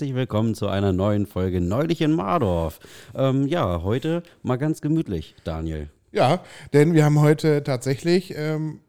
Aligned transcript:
herzlich 0.00 0.16
willkommen 0.16 0.54
zu 0.54 0.66
einer 0.66 0.94
neuen 0.94 1.26
Folge 1.26 1.60
Neulich 1.60 2.00
in 2.00 2.12
Mardorf. 2.12 2.80
Ähm, 3.14 3.46
ja, 3.46 3.82
heute 3.82 4.22
mal 4.42 4.56
ganz 4.56 4.80
gemütlich, 4.80 5.34
Daniel. 5.44 5.90
Ja, 6.10 6.42
denn 6.72 6.94
wir 6.94 7.04
haben 7.04 7.20
heute 7.20 7.62
tatsächlich 7.62 8.32
ähm, 8.34 8.80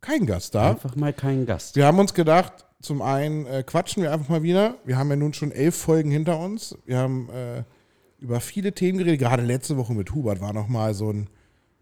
keinen 0.00 0.26
Gast 0.26 0.54
da. 0.54 0.70
Einfach 0.70 0.94
mal 0.94 1.12
keinen 1.12 1.44
Gast. 1.44 1.74
Wir 1.74 1.86
haben 1.86 1.98
uns 1.98 2.14
gedacht, 2.14 2.66
zum 2.80 3.02
einen 3.02 3.46
äh, 3.46 3.64
quatschen 3.66 4.04
wir 4.04 4.12
einfach 4.12 4.28
mal 4.28 4.44
wieder. 4.44 4.76
Wir 4.84 4.96
haben 4.96 5.10
ja 5.10 5.16
nun 5.16 5.32
schon 5.32 5.50
elf 5.50 5.74
Folgen 5.74 6.12
hinter 6.12 6.38
uns. 6.38 6.78
Wir 6.86 6.98
haben 6.98 7.28
äh, 7.30 7.64
über 8.20 8.38
viele 8.38 8.72
Themen 8.72 8.98
geredet. 8.98 9.18
Gerade 9.18 9.42
letzte 9.42 9.76
Woche 9.76 9.92
mit 9.92 10.14
Hubert 10.14 10.40
war 10.40 10.52
nochmal 10.52 10.94
so 10.94 11.12
ein, 11.12 11.30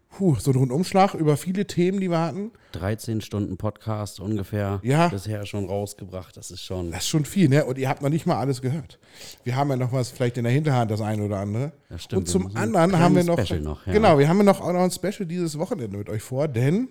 puh, 0.09 0.35
so 0.35 0.51
ein 0.51 0.57
Rundumschlag 0.57 1.13
über 1.13 1.37
viele 1.37 1.65
Themen, 1.67 1.99
die 1.99 2.09
wir 2.09 2.19
hatten. 2.19 2.51
13 2.73 3.21
Stunden 3.21 3.57
Podcast 3.57 4.19
ungefähr 4.19 4.79
Ja. 4.83 5.07
bisher 5.07 5.45
schon 5.45 5.65
rausgebracht. 5.65 6.35
Das 6.37 6.51
ist 6.51 6.61
schon. 6.63 6.91
Das 6.91 7.01
ist 7.01 7.07
schon 7.09 7.25
viel, 7.25 7.49
ne? 7.49 7.65
Und 7.65 7.77
ihr 7.77 7.89
habt 7.89 8.01
noch 8.01 8.09
nicht 8.09 8.25
mal 8.25 8.37
alles 8.39 8.61
gehört. 8.61 8.99
Wir 9.43 9.55
haben 9.55 9.69
ja 9.69 9.75
noch 9.75 9.91
was 9.93 10.09
vielleicht 10.11 10.37
in 10.37 10.43
der 10.43 10.53
Hinterhand, 10.53 10.91
das 10.91 11.01
eine 11.01 11.23
oder 11.23 11.37
andere. 11.39 11.71
Das 11.89 12.03
stimmt, 12.03 12.21
Und 12.21 12.25
zum 12.27 12.55
anderen 12.55 12.97
haben 12.99 13.15
wir 13.15 13.23
noch, 13.23 13.39
Special 13.39 13.61
noch, 13.61 13.85
ja. 13.87 13.93
genau, 13.93 14.17
wir 14.19 14.27
haben 14.27 14.43
noch 14.43 14.61
auch 14.61 14.73
noch 14.73 14.81
ein 14.81 14.91
Special 14.91 15.25
dieses 15.27 15.57
Wochenende 15.57 15.97
mit 15.97 16.09
euch 16.09 16.21
vor, 16.21 16.47
denn 16.47 16.89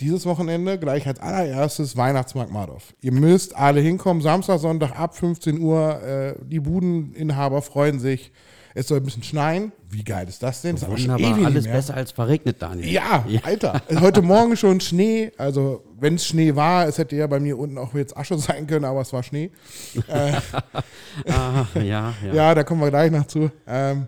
dieses 0.00 0.26
Wochenende 0.26 0.78
gleich 0.78 1.06
als 1.08 1.18
allererstes 1.18 1.96
Weihnachtsmarkt 1.96 2.52
Mardorf. 2.52 2.94
Ihr 3.00 3.10
müsst 3.12 3.56
alle 3.56 3.80
hinkommen, 3.80 4.22
Samstag, 4.22 4.60
Sonntag 4.60 4.92
ab 4.98 5.16
15 5.16 5.60
Uhr. 5.60 6.00
Äh, 6.02 6.34
die 6.44 6.60
Budeninhaber 6.60 7.62
freuen 7.62 7.98
sich. 7.98 8.30
Es 8.74 8.88
soll 8.88 8.98
ein 8.98 9.04
bisschen 9.04 9.22
schneien. 9.22 9.72
Wie 9.90 10.04
geil 10.04 10.28
ist 10.28 10.42
das 10.42 10.62
denn? 10.62 10.76
Das 10.76 10.82
ist 10.82 10.88
Wunderbar, 10.90 11.20
ewig 11.20 11.44
alles 11.44 11.54
nicht 11.54 11.64
mehr. 11.64 11.74
besser 11.74 11.94
als 11.94 12.12
verregnet, 12.12 12.56
Daniel. 12.60 12.88
Ja, 12.88 13.24
Alter. 13.42 13.82
Heute 14.00 14.22
Morgen 14.22 14.56
schon 14.56 14.80
Schnee. 14.80 15.32
Also, 15.38 15.82
wenn 15.98 16.14
es 16.16 16.26
Schnee 16.26 16.54
war, 16.54 16.86
es 16.86 16.98
hätte 16.98 17.16
ja 17.16 17.26
bei 17.26 17.40
mir 17.40 17.58
unten 17.58 17.78
auch 17.78 17.94
jetzt 17.94 18.16
Asche 18.16 18.38
sein 18.38 18.66
können, 18.66 18.84
aber 18.84 19.00
es 19.00 19.12
war 19.12 19.22
Schnee. 19.22 19.50
Ah, 21.28 21.66
ja, 21.74 22.14
ja. 22.24 22.32
Ja, 22.32 22.54
da 22.54 22.62
kommen 22.62 22.80
wir 22.80 22.90
gleich 22.90 23.10
noch 23.10 23.26
zu. 23.26 23.50
Ähm, 23.66 24.06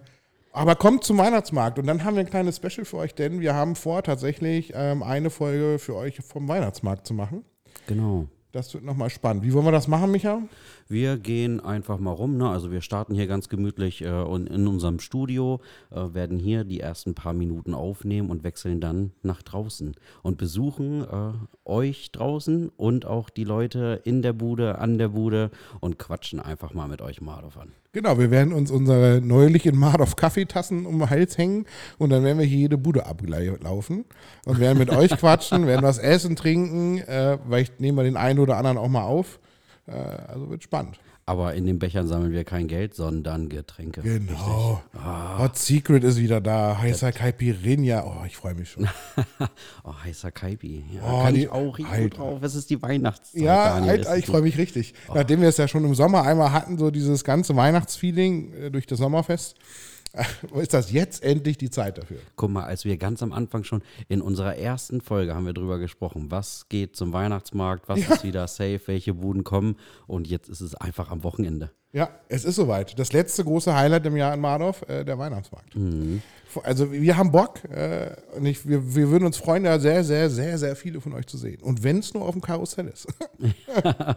aber 0.52 0.77
kommt 0.77 1.05
zum 1.05 1.19
Weihnachtsmarkt 1.19 1.78
und 1.78 1.86
dann 1.86 2.05
haben 2.05 2.14
wir 2.17 2.20
ein 2.20 2.30
kleines 2.30 2.56
Special 2.56 2.84
für 2.84 2.98
euch, 2.98 3.14
denn 3.14 3.41
wir 3.41 3.55
haben 3.55 3.77
vor, 3.77 4.02
tatsächlich 4.02 4.72
ähm, 4.74 5.02
eine 5.02 5.30
Folge 5.30 5.78
für 5.78 5.95
euch 5.97 6.19
vom 6.27 6.48
Weihnachtsmarkt 6.48 7.06
zu 7.06 7.14
machen. 7.14 7.45
Genau. 7.86 8.27
Das 8.52 8.74
wird 8.74 8.84
nochmal 8.84 9.11
spannend. 9.11 9.45
Wie 9.45 9.52
wollen 9.52 9.64
wir 9.64 9.72
das 9.72 9.86
machen, 9.86 10.11
Micha? 10.11 10.42
Wir 10.91 11.19
gehen 11.19 11.60
einfach 11.60 12.00
mal 12.00 12.10
rum. 12.10 12.36
Ne? 12.36 12.48
Also 12.48 12.72
wir 12.72 12.80
starten 12.80 13.14
hier 13.14 13.28
ganz 13.28 13.48
gemütlich 13.48 14.02
äh, 14.02 14.08
in 14.08 14.66
unserem 14.66 14.98
Studio, 14.98 15.60
äh, 15.92 16.14
werden 16.14 16.41
hier 16.41 16.64
die 16.64 16.80
ersten 16.80 17.14
paar 17.14 17.33
Minuten 17.33 17.74
aufnehmen 17.74 18.28
und 18.28 18.42
wechseln 18.42 18.80
dann 18.80 19.12
nach 19.22 19.41
draußen 19.41 19.94
und 20.22 20.36
besuchen 20.36 21.02
äh, 21.05 21.33
euch 21.64 22.11
draußen 22.11 22.70
und 22.77 23.06
auch 23.06 23.30
die 23.30 23.44
Leute 23.44 24.00
in 24.02 24.20
der 24.20 24.33
Bude, 24.33 24.80
an 24.80 24.98
der 24.98 25.11
Bude 25.11 25.52
und 25.78 25.96
quatschen 26.00 26.41
einfach 26.41 26.74
mal 26.74 26.88
mit 26.88 27.02
euch 27.02 27.20
Mardorf 27.20 27.56
an. 27.56 27.70
Genau, 27.92 28.18
wir 28.18 28.33
werden 28.33 28.52
uns 28.52 28.72
unsere 28.72 29.20
neulich 29.22 29.66
in 29.66 29.78
Mardorf 29.78 30.16
Kaffeetassen 30.16 30.86
um 30.86 30.98
den 30.98 31.08
Hals 31.08 31.38
hängen 31.38 31.66
und 31.98 32.11
dann 32.11 32.24
werden 32.24 32.41
wir 32.41 32.46
hier 32.46 32.58
jede 32.58 32.78
Bude 32.78 33.06
ablaufen 33.06 34.06
und 34.44 34.58
werden 34.58 34.78
mit 34.78 34.91
euch 34.91 35.11
quatschen, 35.16 35.68
werden 35.68 35.84
was 35.84 35.98
essen, 35.98 36.34
trinken. 36.34 36.98
Äh, 36.98 37.38
vielleicht 37.46 37.78
nehmen 37.78 37.96
wir 37.96 38.02
den 38.02 38.16
einen 38.16 38.41
oder 38.41 38.56
anderen 38.56 38.77
auch 38.77 38.88
mal 38.88 39.05
auf. 39.05 39.38
Äh, 39.86 39.92
also 39.92 40.50
wird 40.50 40.62
spannend. 40.62 40.98
Aber 41.27 41.55
in 41.55 41.64
den 41.64 41.78
Bechern 41.78 42.09
sammeln 42.09 42.33
wir 42.33 42.42
kein 42.45 42.67
Geld, 42.67 42.95
sondern 42.95 43.48
Getränke. 43.48 44.00
Genau. 44.03 44.83
Hot 45.39 45.56
Secret 45.56 46.03
ist 46.03 46.19
wieder 46.19 46.41
da. 46.41 46.77
Heißer 46.78 47.12
Caipirinha. 47.12 48.03
Oh, 48.05 48.25
ich 48.27 48.36
freue 48.36 48.55
mich 48.55 48.70
schon. 48.70 48.89
Oh, 49.84 49.92
heißer 50.05 50.31
Kaipi. 50.31 50.84
Ja, 50.92 51.01
Oh, 51.05 51.23
kann 51.23 51.34
die- 51.34 51.42
ich 51.42 51.48
auch 51.51 51.78
richtig 51.78 51.86
gut 51.86 51.95
Alter. 52.03 52.17
drauf. 52.17 52.42
Es 52.42 52.55
ist 52.55 52.69
die 52.70 52.83
Weihnachtszeit, 52.83 53.41
Ja, 53.42 53.78
Daniel. 53.81 54.01
Es 54.01 54.17
ich 54.19 54.27
freue 54.27 54.42
mich 54.42 54.58
richtig. 54.58 54.95
Nachdem 55.14 55.41
wir 55.41 55.48
es 55.48 55.56
ja 55.56 55.69
schon 55.69 55.84
im 55.84 55.95
Sommer 55.95 56.23
einmal 56.23 56.53
hatten, 56.53 56.77
so 56.78 56.90
dieses 56.90 57.24
ganze 57.24 57.57
Weihnachtsfeeling 57.57 58.52
äh, 58.52 58.70
durch 58.70 58.86
das 58.86 58.98
Sommerfest, 58.98 59.57
ist 60.54 60.74
das 60.74 60.92
jetzt 60.92 61.22
endlich 61.22 61.58
die 61.58 61.70
Zeit 61.70 61.98
dafür. 61.98 62.18
Guck 62.36 62.50
mal, 62.50 62.64
als 62.64 62.84
wir 62.84 62.96
ganz 62.96 63.22
am 63.22 63.32
Anfang 63.32 63.64
schon 63.64 63.82
in 64.08 64.20
unserer 64.20 64.56
ersten 64.56 65.00
Folge 65.00 65.34
haben 65.34 65.46
wir 65.46 65.52
drüber 65.52 65.78
gesprochen, 65.78 66.30
was 66.30 66.68
geht 66.68 66.96
zum 66.96 67.12
Weihnachtsmarkt, 67.12 67.88
was 67.88 68.00
ist 68.00 68.24
wieder 68.24 68.46
safe, 68.48 68.80
welche 68.86 69.14
Buden 69.14 69.44
kommen 69.44 69.76
und 70.06 70.28
jetzt 70.28 70.48
ist 70.48 70.60
es 70.60 70.74
einfach 70.74 71.10
am 71.10 71.22
Wochenende. 71.22 71.70
Ja, 71.92 72.08
es 72.28 72.45
ist 72.45 72.55
soweit. 72.55 72.96
Das 72.98 73.12
letzte 73.12 73.42
große 73.42 73.74
Highlight 73.74 74.06
im 74.06 74.17
Jahr 74.17 74.33
in 74.33 74.40
Mardorf, 74.40 74.89
äh, 74.89 75.05
der 75.05 75.18
Weihnachtsmarkt. 75.18 75.74
Also 76.64 76.92
wir 76.92 77.17
haben 77.17 77.30
Bock 77.30 77.64
äh, 77.64 78.14
und 78.36 78.46
ich, 78.46 78.67
wir, 78.67 78.95
wir 78.95 79.11
würden 79.11 79.24
uns 79.24 79.36
freuen, 79.36 79.64
da 79.64 79.78
sehr, 79.78 80.02
sehr, 80.05 80.30
sehr, 80.30 80.58
sehr 80.58 80.77
viele 80.77 81.01
von 81.01 81.12
euch 81.14 81.27
zu 81.27 81.36
sehen. 81.36 81.61
Und 81.62 81.83
wenn 81.83 81.98
es 81.98 82.14
nur 82.14 82.24
auf 82.24 82.33
dem 82.33 82.40
Karussell 82.40 82.86
ist. 82.89 83.06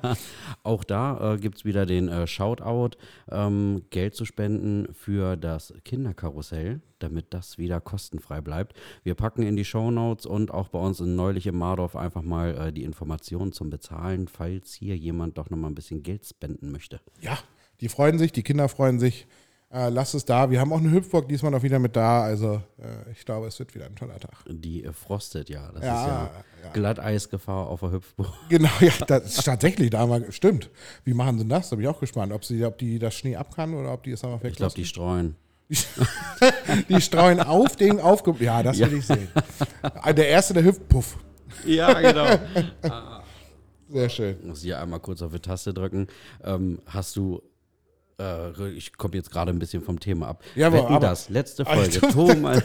Auch 0.63 0.83
da 0.83 1.33
äh, 1.33 1.37
gibt 1.37 1.57
es 1.57 1.65
wieder 1.65 1.85
den 1.85 2.09
äh, 2.09 2.27
Shoutout, 2.27 2.97
ähm, 3.31 3.83
Geld 3.89 4.15
zu 4.15 4.25
spenden 4.25 4.87
für 4.93 5.35
das 5.35 5.73
Kinderkarussell, 5.83 6.81
damit 6.99 7.33
das 7.33 7.57
wieder 7.57 7.81
kostenfrei 7.81 8.41
bleibt. 8.41 8.75
Wir 9.03 9.15
packen 9.15 9.43
in 9.43 9.55
die 9.55 9.65
Shownotes 9.65 10.25
und 10.25 10.51
auch 10.51 10.69
bei 10.69 10.79
uns 10.79 10.99
in 10.99 11.15
Neulich 11.15 11.47
im 11.47 11.57
Mardorf 11.57 11.95
einfach 11.95 12.23
mal 12.23 12.55
äh, 12.55 12.73
die 12.73 12.83
Informationen 12.83 13.51
zum 13.51 13.69
Bezahlen, 13.69 14.27
falls 14.27 14.73
hier 14.73 14.97
jemand 14.97 15.37
doch 15.37 15.49
nochmal 15.49 15.71
ein 15.71 15.75
bisschen 15.75 16.03
Geld 16.03 16.25
spenden 16.25 16.71
möchte. 16.71 16.99
Ja, 17.21 17.37
die 17.83 17.89
freuen 17.89 18.17
sich, 18.17 18.31
die 18.31 18.43
Kinder 18.43 18.69
freuen 18.69 18.97
sich. 18.99 19.27
Äh, 19.71 19.89
lasst 19.89 20.13
es 20.13 20.23
da. 20.23 20.49
Wir 20.51 20.59
haben 20.61 20.71
auch 20.71 20.77
eine 20.77 20.91
Hüpfburg 20.91 21.27
diesmal 21.27 21.51
noch 21.51 21.63
wieder 21.63 21.79
mit 21.79 21.95
da. 21.95 22.21
Also 22.23 22.61
äh, 22.77 23.11
ich 23.11 23.25
glaube, 23.25 23.47
es 23.47 23.57
wird 23.59 23.73
wieder 23.75 23.87
ein 23.87 23.95
toller 23.95 24.19
Tag. 24.19 24.35
Die 24.47 24.83
äh, 24.85 24.93
frostet, 24.93 25.49
ja. 25.49 25.69
Das 25.73 25.83
Ja, 25.83 26.01
ist 26.01 26.07
ja, 26.07 26.31
ja. 26.63 26.69
Glatteisgefahr 26.73 27.67
auf 27.67 27.79
der 27.81 27.91
Hüpfburg. 27.91 28.27
Genau, 28.49 28.69
ja, 28.79 28.93
das 29.07 29.25
ist 29.37 29.43
tatsächlich 29.43 29.89
da 29.89 30.05
mal 30.05 30.31
stimmt. 30.31 30.69
Wie 31.03 31.13
machen 31.13 31.39
sie 31.39 31.45
das? 31.45 31.69
Da 31.69 31.75
bin 31.75 31.83
ich 31.85 31.89
auch 31.89 31.99
gespannt, 31.99 32.31
ob 32.31 32.45
sie, 32.45 32.63
ob 32.63 32.77
die 32.77 32.99
das 32.99 33.15
Schnee 33.15 33.35
ab 33.35 33.53
kann 33.55 33.73
oder 33.73 33.91
ob 33.93 34.03
die 34.03 34.11
es 34.11 34.23
einfach 34.23 34.43
Ich 34.43 34.55
glaube, 34.55 34.75
die 34.75 34.85
streuen. 34.85 35.35
die 36.89 37.01
streuen 37.01 37.39
auf 37.39 37.75
den 37.75 37.99
aufge. 37.99 38.35
Ja, 38.39 38.61
das 38.63 38.77
will 38.79 38.93
ich 38.93 39.07
sehen. 39.07 39.27
Äh, 40.05 40.13
Der 40.13 40.27
erste, 40.29 40.53
der 40.53 40.63
hüpft, 40.63 40.87
puff. 40.87 41.17
Ja, 41.65 41.93
genau. 41.99 42.27
Sehr 43.89 44.09
schön. 44.09 44.37
muss 44.47 44.61
hier 44.61 44.79
einmal 44.79 44.99
kurz 44.99 45.21
auf 45.21 45.31
die 45.33 45.39
Taste 45.39 45.73
drücken. 45.73 46.07
Ähm, 46.43 46.79
hast 46.85 47.15
du, 47.15 47.41
äh, 48.23 48.69
ich 48.69 48.97
komme 48.97 49.15
jetzt 49.15 49.31
gerade 49.31 49.51
ein 49.51 49.59
bisschen 49.59 49.83
vom 49.83 49.99
Thema 49.99 50.27
ab. 50.29 50.43
Ja, 50.55 50.67
aber- 50.67 50.77
Wetten 50.77 50.93
aber- 50.93 51.07
das, 51.07 51.29
letzte 51.29 51.67
Alter. 51.67 51.99
Folge. 52.09 52.13
Thomas, 52.13 52.63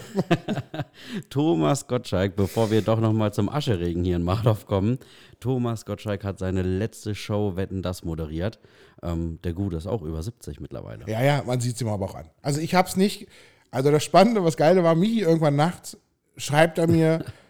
Thomas 1.30 1.86
Gottschalk, 1.86 2.36
bevor 2.36 2.70
wir 2.70 2.82
doch 2.82 3.00
nochmal 3.00 3.32
zum 3.32 3.48
Ascheregen 3.48 4.04
hier 4.04 4.16
in 4.16 4.22
Mardorf 4.22 4.66
kommen. 4.66 4.98
Thomas 5.40 5.84
Gottschalk 5.84 6.24
hat 6.24 6.38
seine 6.38 6.62
letzte 6.62 7.14
Show 7.14 7.56
Wetten 7.56 7.82
das 7.82 8.04
moderiert. 8.04 8.58
Ähm, 9.02 9.38
der 9.44 9.52
Gute 9.52 9.76
ist 9.76 9.86
auch 9.86 10.02
über 10.02 10.22
70 10.22 10.60
mittlerweile. 10.60 11.04
Ja, 11.08 11.22
ja, 11.22 11.42
man 11.46 11.60
sieht 11.60 11.76
es 11.76 11.80
ihm 11.80 11.88
aber 11.88 12.06
auch 12.06 12.14
an. 12.14 12.28
Also 12.42 12.60
ich 12.60 12.74
hab's 12.74 12.96
nicht. 12.96 13.28
Also 13.70 13.90
das 13.90 14.02
Spannende, 14.02 14.42
was 14.44 14.56
Geile 14.56 14.82
war, 14.82 14.94
Michi 14.94 15.20
irgendwann 15.20 15.56
nachts 15.56 15.96
schreibt 16.36 16.78
er 16.78 16.86
mir, 16.88 17.24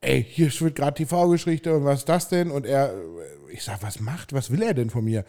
ey, 0.00 0.24
hier 0.28 0.50
wird 0.60 0.76
gerade 0.76 0.94
TV-Geschichte 0.94 1.74
und 1.74 1.84
was 1.84 2.00
ist 2.00 2.08
das 2.08 2.28
denn? 2.28 2.50
Und 2.50 2.66
er, 2.66 2.94
ich 3.50 3.64
sag, 3.64 3.82
was 3.82 4.00
macht, 4.00 4.32
was 4.32 4.50
will 4.50 4.62
er 4.62 4.74
denn 4.74 4.90
von 4.90 5.04
mir? 5.04 5.24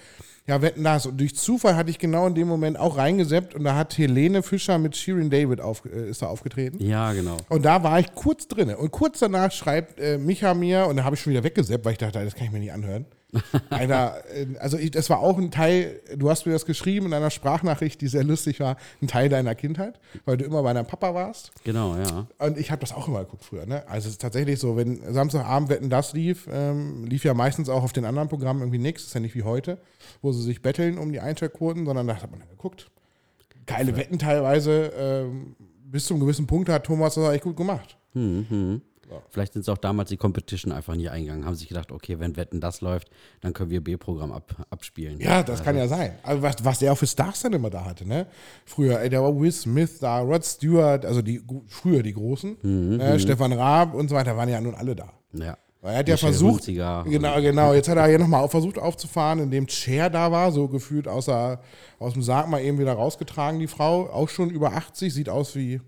Ja, 0.45 0.61
wetten 0.61 0.83
das. 0.83 1.05
Und 1.05 1.19
durch 1.19 1.35
Zufall 1.35 1.75
hatte 1.75 1.91
ich 1.91 1.99
genau 1.99 2.25
in 2.27 2.33
dem 2.33 2.47
Moment 2.47 2.77
auch 2.77 2.97
reingeseppt 2.97 3.53
und 3.53 3.63
da 3.63 3.75
hat 3.75 3.97
Helene 3.97 4.41
Fischer 4.41 4.79
mit 4.79 4.95
Shirin 4.95 5.29
David 5.29 5.61
auf, 5.61 5.83
äh, 5.85 6.09
ist 6.09 6.21
da 6.21 6.27
aufgetreten. 6.27 6.83
Ja, 6.83 7.13
genau. 7.13 7.37
Und 7.49 7.65
da 7.65 7.83
war 7.83 7.99
ich 7.99 8.13
kurz 8.15 8.47
drinne. 8.47 8.77
Und 8.77 8.91
kurz 8.91 9.19
danach 9.19 9.51
schreibt 9.51 9.99
äh, 9.99 10.17
Micha 10.17 10.53
mir, 10.53 10.87
und 10.87 10.97
da 10.97 11.03
habe 11.03 11.15
ich 11.15 11.21
schon 11.21 11.31
wieder 11.31 11.43
weggeseppt, 11.43 11.85
weil 11.85 11.93
ich 11.93 11.97
dachte, 11.99 12.23
das 12.23 12.35
kann 12.35 12.45
ich 12.45 12.51
mir 12.51 12.59
nicht 12.59 12.73
anhören. 12.73 13.05
Einer, 13.69 14.15
äh, 14.33 14.57
also 14.59 14.77
ich, 14.77 14.91
das 14.91 15.09
war 15.09 15.19
auch 15.19 15.37
ein 15.37 15.51
Teil, 15.51 15.99
du 16.15 16.29
hast 16.29 16.45
mir 16.45 16.53
das 16.53 16.65
geschrieben 16.65 17.07
in 17.07 17.13
einer 17.13 17.29
Sprachnachricht, 17.29 18.01
die 18.01 18.07
sehr 18.07 18.23
lustig 18.23 18.59
war, 18.59 18.77
ein 19.01 19.07
Teil 19.07 19.29
deiner 19.29 19.55
Kindheit, 19.55 19.99
weil 20.25 20.37
du 20.37 20.45
immer 20.45 20.63
bei 20.63 20.73
deinem 20.73 20.87
Papa 20.87 21.13
warst. 21.13 21.51
Genau, 21.63 21.95
ja. 21.95 22.27
Und 22.39 22.57
ich 22.57 22.71
habe 22.71 22.81
das 22.81 22.93
auch 22.93 23.07
immer 23.07 23.19
geguckt 23.19 23.43
früher. 23.43 23.65
Ne? 23.65 23.87
Also 23.87 24.07
es 24.07 24.13
ist 24.13 24.21
tatsächlich 24.21 24.59
so, 24.59 24.75
wenn 24.77 25.01
Samstagabend 25.13 25.69
Wetten 25.69 25.89
das 25.89 26.13
lief, 26.13 26.47
ähm, 26.51 27.05
lief 27.05 27.23
ja 27.23 27.33
meistens 27.33 27.69
auch 27.69 27.83
auf 27.83 27.93
den 27.93 28.05
anderen 28.05 28.29
Programmen 28.29 28.61
irgendwie 28.61 28.79
nichts. 28.79 29.03
ist 29.03 29.13
ja 29.13 29.19
nicht 29.19 29.35
wie 29.35 29.43
heute, 29.43 29.77
wo 30.21 30.31
sie 30.31 30.41
sich 30.41 30.61
betteln 30.61 30.97
um 30.97 31.11
die 31.11 31.19
Einschaltquoten, 31.19 31.85
sondern 31.85 32.07
da 32.07 32.15
hat 32.15 32.31
man 32.31 32.39
dann 32.39 32.49
geguckt. 32.49 32.89
Geile 33.65 33.95
Wetten 33.95 34.17
teilweise. 34.17 34.91
Ähm, 34.97 35.55
bis 35.91 36.05
zum 36.05 36.19
gewissen 36.19 36.47
Punkt 36.47 36.69
hat 36.69 36.85
Thomas 36.85 37.15
das 37.15 37.33
echt 37.33 37.43
gut 37.43 37.57
gemacht. 37.57 37.97
Vielleicht 39.29 39.53
sind 39.53 39.61
es 39.61 39.69
auch 39.69 39.77
damals 39.77 40.09
die 40.09 40.17
Competition 40.17 40.71
einfach 40.71 40.95
nie 40.95 41.09
eingegangen, 41.09 41.45
haben 41.45 41.55
sich 41.55 41.67
gedacht, 41.67 41.91
okay, 41.91 42.19
wenn 42.19 42.35
Wetten 42.37 42.59
das 42.61 42.81
läuft, 42.81 43.09
dann 43.41 43.53
können 43.53 43.69
wir 43.69 43.83
B-Programm 43.83 44.31
ab, 44.31 44.65
abspielen. 44.69 45.19
Ja, 45.19 45.43
das 45.43 45.63
kann 45.63 45.77
ja 45.77 45.87
sein. 45.87 46.13
Also 46.23 46.41
was, 46.41 46.55
was 46.63 46.79
der 46.79 46.93
auch 46.93 46.97
für 46.97 47.07
Stars 47.07 47.41
dann 47.41 47.53
immer 47.53 47.69
da 47.69 47.85
hatte, 47.85 48.07
ne? 48.07 48.27
Früher, 48.65 48.99
ey, 48.99 49.09
der 49.09 49.21
war 49.21 49.37
Will 49.37 49.51
Smith 49.51 49.99
da, 49.99 50.19
Rod 50.19 50.45
Stewart, 50.45 51.05
also 51.05 51.21
die 51.21 51.41
früher 51.67 52.03
die 52.03 52.13
Großen, 52.13 52.99
äh, 52.99 53.19
Stefan 53.19 53.53
Raab 53.53 53.93
und 53.93 54.09
so 54.09 54.15
weiter, 54.15 54.35
waren 54.37 54.49
ja 54.49 54.61
nun 54.61 54.75
alle 54.75 54.95
da. 54.95 55.11
ja. 55.33 55.57
Weil 55.81 55.93
er 55.93 55.99
hat 55.99 56.09
ja 56.09 56.17
versucht, 56.17 56.55
Hunziger. 56.55 57.05
genau, 57.07 57.39
genau, 57.39 57.73
jetzt 57.73 57.87
hat 57.87 57.95
er 57.97 58.07
ja 58.07 58.17
nochmal 58.17 58.49
versucht 58.49 58.77
aufzufahren, 58.77 59.39
indem 59.39 59.65
Cher 59.69 60.09
da 60.09 60.29
war, 60.29 60.51
so 60.51 60.67
gefühlt 60.67 61.07
außer, 61.07 61.61
aus 61.99 62.13
dem 62.13 62.21
Sarg 62.21 62.49
mal 62.49 62.61
eben 62.61 62.79
wieder 62.79 62.91
rausgetragen, 62.91 63.61
die 63.61 63.67
Frau, 63.67 64.09
auch 64.09 64.27
schon 64.27 64.49
über 64.49 64.73
80, 64.73 65.13
sieht 65.13 65.29
aus 65.29 65.55
wie 65.55 65.79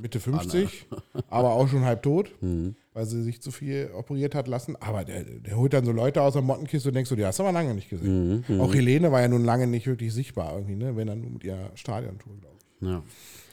Mitte 0.00 0.20
50, 0.20 0.86
aber 1.28 1.52
auch 1.52 1.68
schon 1.68 1.84
halb 1.84 2.02
tot. 2.02 2.30
weil 2.94 3.06
sie 3.06 3.22
sich 3.22 3.42
zu 3.42 3.50
viel 3.50 3.90
operiert 3.92 4.34
hat 4.34 4.48
lassen. 4.48 4.76
Aber 4.80 5.04
der, 5.04 5.24
der 5.24 5.56
holt 5.56 5.72
dann 5.72 5.84
so 5.84 5.92
Leute 5.92 6.22
aus 6.22 6.32
der 6.34 6.42
Mottenkiste 6.42 6.88
und 6.88 6.94
denkst 6.94 7.10
du, 7.10 7.16
die 7.16 7.26
hast 7.26 7.40
du 7.40 7.42
aber 7.42 7.52
lange 7.52 7.74
nicht 7.74 7.90
gesehen. 7.90 8.44
Mhm, 8.48 8.60
Auch 8.60 8.72
Helene 8.72 9.10
war 9.12 9.20
ja 9.20 9.28
nun 9.28 9.44
lange 9.44 9.66
nicht 9.66 9.86
wirklich 9.86 10.14
sichtbar 10.14 10.54
irgendwie, 10.54 10.76
ne? 10.76 10.96
wenn 10.96 11.08
dann 11.08 11.20
nur 11.20 11.30
mit 11.32 11.44
ihrer 11.44 11.70
Stadiontour, 11.74 12.36
glaube 12.40 12.54
ich. 12.56 12.88
Ja. 12.88 13.02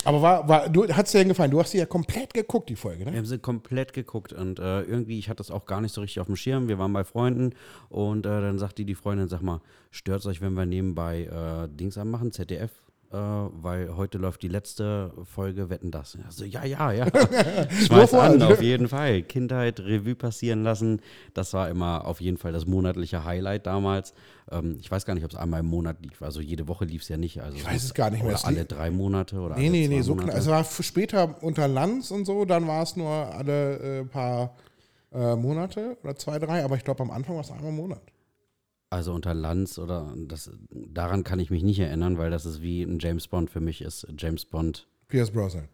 Aber 0.03 0.21
war, 0.21 0.47
war, 0.47 0.69
du, 0.69 0.87
hat 0.87 1.05
es 1.05 1.11
dir 1.11 1.19
denn 1.19 1.29
gefallen? 1.29 1.51
Du 1.51 1.59
hast 1.59 1.71
sie 1.71 1.77
ja 1.77 1.85
komplett 1.85 2.33
geguckt, 2.33 2.69
die 2.69 2.75
Folge, 2.75 3.05
ne? 3.05 3.11
Wir 3.11 3.19
haben 3.19 3.25
sie 3.25 3.37
komplett 3.37 3.93
geguckt 3.93 4.33
und 4.33 4.59
äh, 4.59 4.81
irgendwie, 4.81 5.19
ich 5.19 5.29
hatte 5.29 5.37
das 5.37 5.51
auch 5.51 5.65
gar 5.65 5.79
nicht 5.79 5.93
so 5.93 6.01
richtig 6.01 6.19
auf 6.19 6.25
dem 6.25 6.35
Schirm. 6.35 6.67
Wir 6.67 6.79
waren 6.79 6.91
bei 6.91 7.03
Freunden 7.03 7.53
und 7.89 8.25
äh, 8.25 8.41
dann 8.41 8.57
sagte 8.57 8.83
die 8.83 8.95
Freundin, 8.95 9.27
sag 9.27 9.43
mal, 9.43 9.61
stört 9.91 10.21
es 10.21 10.25
euch, 10.25 10.41
wenn 10.41 10.53
wir 10.53 10.65
nebenbei 10.65 11.25
äh, 11.25 11.69
Dings 11.75 11.99
anmachen, 11.99 12.31
ZDF? 12.31 12.71
Äh, 13.13 13.17
weil 13.17 13.97
heute 13.97 14.17
läuft 14.17 14.41
die 14.41 14.47
letzte 14.47 15.11
Folge 15.25 15.69
Wetten 15.69 15.91
das. 15.91 16.17
Also, 16.25 16.45
ja, 16.45 16.63
ja, 16.63 16.93
ja. 16.93 17.07
Schmeiß 17.85 18.13
an, 18.13 18.41
auf 18.41 18.61
jeden 18.61 18.87
Fall. 18.87 19.23
Kindheit, 19.23 19.81
Revue 19.81 20.15
passieren 20.15 20.63
lassen. 20.63 21.01
Das 21.33 21.53
war 21.53 21.67
immer 21.67 22.05
auf 22.05 22.21
jeden 22.21 22.37
Fall 22.37 22.53
das 22.53 22.65
monatliche 22.65 23.25
Highlight 23.25 23.65
damals. 23.65 24.13
Ähm, 24.49 24.77
ich 24.79 24.89
weiß 24.89 25.05
gar 25.05 25.13
nicht, 25.13 25.25
ob 25.25 25.31
es 25.31 25.37
einmal 25.37 25.59
im 25.59 25.65
Monat 25.65 25.97
lief. 26.01 26.21
Also 26.21 26.39
jede 26.39 26.69
Woche 26.69 26.85
lief 26.85 27.01
es 27.01 27.09
ja 27.09 27.17
nicht. 27.17 27.41
Also 27.41 27.57
Ich 27.57 27.65
weiß 27.65 27.83
es 27.83 27.93
gar 27.93 28.11
nicht 28.11 28.23
mehr. 28.23 28.33
Oder 28.33 28.45
alle 28.45 28.63
drei 28.63 28.89
Monate 28.89 29.39
oder 29.39 29.57
Nee, 29.57 29.69
nee, 29.69 29.89
nee, 29.89 30.01
so 30.01 30.15
knapp. 30.15 30.33
Es 30.33 30.47
war 30.47 30.63
später 30.63 31.35
unter 31.43 31.67
Lanz 31.67 32.11
und 32.11 32.23
so, 32.23 32.45
dann 32.45 32.65
war 32.65 32.83
es 32.83 32.95
nur 32.95 33.09
alle 33.09 33.99
äh, 33.99 34.05
paar 34.05 34.55
äh, 35.13 35.35
Monate 35.35 35.97
oder 36.01 36.15
zwei, 36.15 36.39
drei, 36.39 36.63
aber 36.63 36.77
ich 36.77 36.85
glaube 36.85 37.03
am 37.03 37.11
Anfang 37.11 37.35
war 37.35 37.43
es 37.43 37.51
einmal 37.51 37.71
im 37.71 37.75
Monat. 37.75 38.01
Also 38.91 39.13
unter 39.13 39.33
Lanz 39.33 39.79
oder 39.79 40.13
das, 40.17 40.51
daran 40.69 41.23
kann 41.23 41.39
ich 41.39 41.49
mich 41.49 41.63
nicht 41.63 41.79
erinnern, 41.79 42.17
weil 42.17 42.29
das 42.29 42.45
ist 42.45 42.61
wie 42.61 42.83
ein 42.83 42.99
James 42.99 43.27
Bond 43.27 43.49
für 43.49 43.61
mich 43.61 43.81
ist 43.81 44.05
James 44.17 44.43
Bond 44.45 44.85
Pierce 45.07 45.31
Brosnan. 45.31 45.69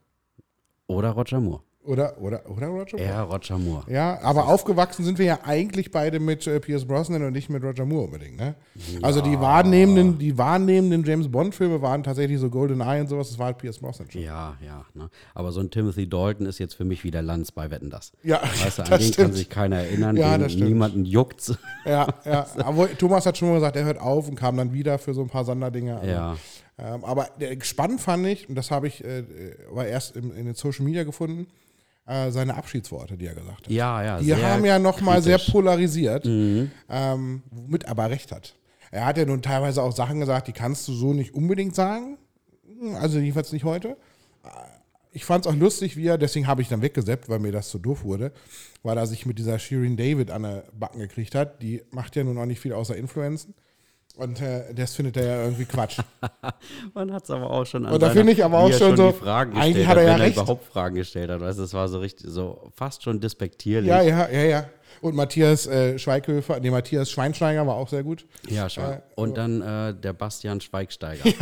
oder 0.85 1.09
Roger 1.09 1.39
Moore. 1.39 1.63
Oder, 1.87 2.17
oder, 2.21 2.41
oder 2.49 2.67
Roger 2.67 2.97
Moore? 2.97 3.01
Eher 3.09 3.21
Roger 3.21 3.57
Moore. 3.57 3.83
Ja, 3.89 4.19
aber 4.21 4.47
aufgewachsen 4.47 5.05
sind 5.05 5.17
wir 5.19 5.25
ja 5.25 5.39
eigentlich 5.43 5.89
beide 5.89 6.19
mit 6.19 6.45
äh, 6.45 6.59
Pierce 6.59 6.85
Brosnan 6.85 7.23
und 7.23 7.31
nicht 7.31 7.49
mit 7.49 7.63
Roger 7.63 7.85
Moore 7.85 8.05
unbedingt, 8.05 8.37
ne? 8.37 8.55
Also 9.01 9.21
die 9.21 9.39
wahrnehmenden, 9.39 10.19
die 10.19 10.37
wahrnehmenden 10.37 11.05
James 11.05 11.31
Bond-Filme 11.31 11.81
waren 11.81 12.03
tatsächlich 12.03 12.39
so 12.39 12.49
Golden 12.49 12.81
Eye 12.81 12.99
und 12.99 13.07
sowas, 13.07 13.29
das 13.29 13.39
war 13.39 13.47
halt 13.47 13.57
Pierce 13.59 13.79
Brosnan 13.79 14.11
schon. 14.11 14.21
Ja, 14.21 14.57
ja. 14.65 14.85
Ne? 14.93 15.09
Aber 15.33 15.51
so 15.53 15.61
ein 15.61 15.71
Timothy 15.71 16.09
Dalton 16.09 16.45
ist 16.45 16.59
jetzt 16.59 16.73
für 16.73 16.83
mich 16.83 17.03
wie 17.05 17.11
der 17.11 17.21
Lanz 17.21 17.51
bei 17.53 17.71
Wetten 17.71 17.89
das. 17.89 18.11
Ja, 18.21 18.41
Weißt 18.63 18.79
du, 18.79 18.83
an 18.83 18.89
das 18.89 18.99
den 18.99 19.05
kann 19.07 19.13
stimmt. 19.13 19.35
sich 19.35 19.49
keiner 19.49 19.77
erinnern, 19.77 20.17
Ja, 20.17 20.37
den 20.37 20.59
niemanden 20.59 21.05
juckt. 21.05 21.57
Ja, 21.85 22.07
ja. 22.25 22.45
Aber 22.57 22.89
Thomas 22.97 23.25
hat 23.25 23.37
schon 23.37 23.47
mal 23.47 23.55
gesagt, 23.55 23.77
er 23.77 23.85
hört 23.85 24.01
auf 24.01 24.27
und 24.27 24.35
kam 24.35 24.57
dann 24.57 24.73
wieder 24.73 24.99
für 24.99 25.13
so 25.13 25.21
ein 25.21 25.29
paar 25.29 25.45
Sonderdinge. 25.45 25.95
Also, 25.97 26.11
Ja. 26.11 26.35
Ähm, 26.79 27.03
aber 27.03 27.27
der, 27.39 27.57
spannend 27.63 28.01
fand 28.01 28.27
ich, 28.27 28.47
und 28.49 28.53
das 28.53 28.69
habe 28.69 28.87
ich 28.87 29.03
äh, 29.03 29.23
aber 29.71 29.87
erst 29.87 30.15
im, 30.15 30.31
in 30.35 30.45
den 30.45 30.53
Social 30.53 30.85
Media 30.85 31.03
gefunden, 31.05 31.47
äh, 32.07 32.31
seine 32.31 32.55
Abschiedsworte, 32.55 33.17
die 33.17 33.27
er 33.27 33.35
gesagt 33.35 33.65
hat. 33.65 33.71
Ja, 33.71 34.03
ja. 34.03 34.19
Die 34.19 34.35
haben 34.35 34.65
ja 34.65 34.79
nochmal 34.79 35.21
sehr 35.21 35.37
polarisiert, 35.37 36.25
ähm, 36.25 37.43
womit 37.51 37.83
er 37.83 37.91
aber 37.91 38.09
recht 38.09 38.31
hat. 38.31 38.55
Er 38.91 39.05
hat 39.05 39.17
ja 39.17 39.25
nun 39.25 39.41
teilweise 39.41 39.83
auch 39.83 39.91
Sachen 39.91 40.19
gesagt, 40.19 40.47
die 40.47 40.53
kannst 40.53 40.87
du 40.87 40.93
so 40.93 41.13
nicht 41.13 41.33
unbedingt 41.33 41.75
sagen. 41.75 42.17
Also 43.01 43.19
jedenfalls 43.19 43.51
nicht 43.51 43.65
heute. 43.65 43.97
Ich 45.11 45.25
fand 45.25 45.45
es 45.45 45.51
auch 45.51 45.55
lustig, 45.55 45.97
wie 45.97 46.07
er, 46.07 46.17
deswegen 46.17 46.47
habe 46.47 46.61
ich 46.61 46.69
dann 46.69 46.81
weggeseppt, 46.81 47.27
weil 47.27 47.39
mir 47.39 47.51
das 47.51 47.69
zu 47.69 47.79
doof 47.79 48.03
wurde, 48.03 48.31
weil 48.83 48.97
er 48.97 49.07
sich 49.07 49.25
mit 49.25 49.39
dieser 49.39 49.57
Shirin 49.59 49.97
David 49.97 50.31
an 50.31 50.43
der 50.43 50.63
Backen 50.73 50.99
gekriegt 50.99 51.35
hat. 51.35 51.61
Die 51.61 51.81
macht 51.91 52.15
ja 52.15 52.23
nun 52.23 52.37
auch 52.37 52.45
nicht 52.45 52.59
viel 52.59 52.73
außer 52.73 52.95
Influenzen. 52.95 53.53
Und 54.17 54.41
äh, 54.41 54.73
das 54.73 54.95
findet 54.95 55.15
er 55.17 55.25
ja 55.25 55.43
irgendwie 55.43 55.65
Quatsch. 55.65 55.99
Man 56.95 57.13
hat 57.13 57.23
es 57.23 57.29
aber 57.29 57.51
auch 57.51 57.65
schon 57.65 57.85
an 57.85 57.93
Und 57.93 58.01
da 58.01 58.09
finde 58.09 58.33
ich 58.33 58.43
aber 58.43 58.57
auch 58.57 58.69
er 58.69 58.77
schon 58.77 58.97
so, 58.97 59.11
Fragen 59.11 59.55
eigentlich 59.55 59.85
hat 59.85 59.97
er 59.97 60.03
ja 60.03 60.15
recht. 60.15 60.37
er 60.37 60.43
überhaupt 60.43 60.65
Fragen 60.65 60.95
gestellt 60.95 61.29
hat. 61.29 61.39
Weißt 61.39 61.59
du, 61.59 61.63
es 61.63 61.73
war 61.73 61.87
so 61.87 61.99
richtig, 61.99 62.25
so 62.27 62.71
fast 62.75 63.03
schon 63.03 63.19
despektierlich. 63.19 63.89
ja, 63.89 64.01
ja, 64.01 64.27
ja, 64.29 64.43
ja. 64.43 64.65
Und 65.01 65.15
Matthias 65.15 65.67
äh, 65.67 65.99
Schweighöfer, 65.99 66.59
nee, 66.59 66.71
Matthias 66.71 67.11
Schweinsteiger 67.11 67.67
war 67.67 67.75
auch 67.75 67.89
sehr 67.89 68.01
gut. 68.01 68.25
Ja, 68.47 68.67
schon. 68.67 68.83
Äh, 68.85 69.01
Und 69.13 69.37
dann 69.37 69.61
äh, 69.61 69.93
der 69.93 70.13
Bastian 70.13 70.59
Schweigsteiger. 70.61 71.23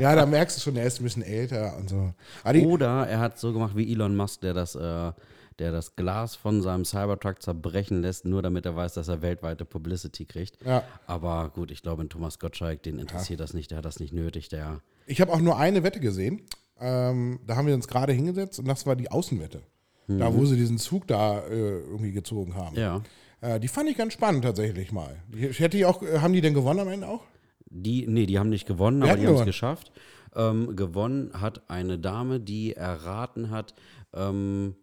Ja, 0.00 0.14
da 0.14 0.26
merkst 0.26 0.56
du 0.56 0.60
schon, 0.60 0.76
er 0.76 0.84
ist 0.86 1.00
ein 1.00 1.04
bisschen 1.04 1.22
älter 1.22 1.76
und 1.76 1.88
so. 1.88 2.12
Die, 2.52 2.64
Oder 2.66 3.06
er 3.08 3.20
hat 3.20 3.38
so 3.38 3.52
gemacht 3.52 3.76
wie 3.76 3.90
Elon 3.92 4.16
Musk, 4.16 4.40
der 4.40 4.54
das, 4.54 4.74
äh, 4.74 5.12
der 5.58 5.72
das 5.72 5.96
Glas 5.96 6.36
von 6.36 6.62
seinem 6.62 6.84
Cybertruck 6.84 7.42
zerbrechen 7.42 8.02
lässt, 8.02 8.24
nur 8.24 8.42
damit 8.42 8.66
er 8.66 8.76
weiß, 8.76 8.94
dass 8.94 9.08
er 9.08 9.22
weltweite 9.22 9.64
Publicity 9.64 10.24
kriegt. 10.24 10.64
Ja. 10.64 10.84
Aber 11.06 11.50
gut, 11.54 11.70
ich 11.70 11.82
glaube, 11.82 12.02
in 12.02 12.08
Thomas 12.08 12.38
Gottschalk, 12.38 12.82
den 12.82 12.98
interessiert 12.98 13.40
das 13.40 13.54
nicht, 13.54 13.70
der 13.70 13.78
hat 13.78 13.84
das 13.84 14.00
nicht 14.00 14.12
nötig, 14.12 14.48
der. 14.48 14.80
Ich 15.06 15.20
habe 15.20 15.32
auch 15.32 15.40
nur 15.40 15.56
eine 15.56 15.82
Wette 15.82 16.00
gesehen. 16.00 16.42
Ähm, 16.78 17.40
da 17.46 17.56
haben 17.56 17.66
wir 17.66 17.74
uns 17.74 17.88
gerade 17.88 18.12
hingesetzt 18.12 18.58
und 18.58 18.68
das 18.68 18.84
war 18.86 18.96
die 18.96 19.10
Außenwette. 19.10 19.62
Da, 20.08 20.32
wo 20.32 20.44
sie 20.44 20.54
diesen 20.54 20.78
Zug 20.78 21.08
da 21.08 21.40
äh, 21.48 21.80
irgendwie 21.80 22.12
gezogen 22.12 22.54
haben. 22.54 22.76
Ja. 22.76 23.02
Äh, 23.40 23.58
die 23.58 23.66
fand 23.66 23.88
ich 23.88 23.96
ganz 23.96 24.12
spannend 24.12 24.44
tatsächlich 24.44 24.92
mal. 24.92 25.16
Ich 25.32 25.58
hätte 25.58 25.76
die 25.76 25.84
auch, 25.84 26.00
äh, 26.02 26.20
haben 26.20 26.32
die 26.32 26.40
denn 26.40 26.54
gewonnen 26.54 26.80
am 26.80 26.88
Ende 26.88 27.08
auch? 27.08 27.24
Die, 27.68 28.06
nee, 28.06 28.26
die 28.26 28.38
haben 28.38 28.48
nicht 28.48 28.66
gewonnen, 28.66 29.02
Wer 29.02 29.12
aber 29.12 29.20
die 29.20 29.26
haben 29.26 29.34
es 29.34 29.44
geschafft. 29.44 29.90
Ähm, 30.34 30.76
gewonnen 30.76 31.32
hat 31.34 31.68
eine 31.68 31.98
Dame, 31.98 32.38
die 32.38 32.74
erraten 32.74 33.50
hat, 33.50 33.74
ähm, 34.14 34.76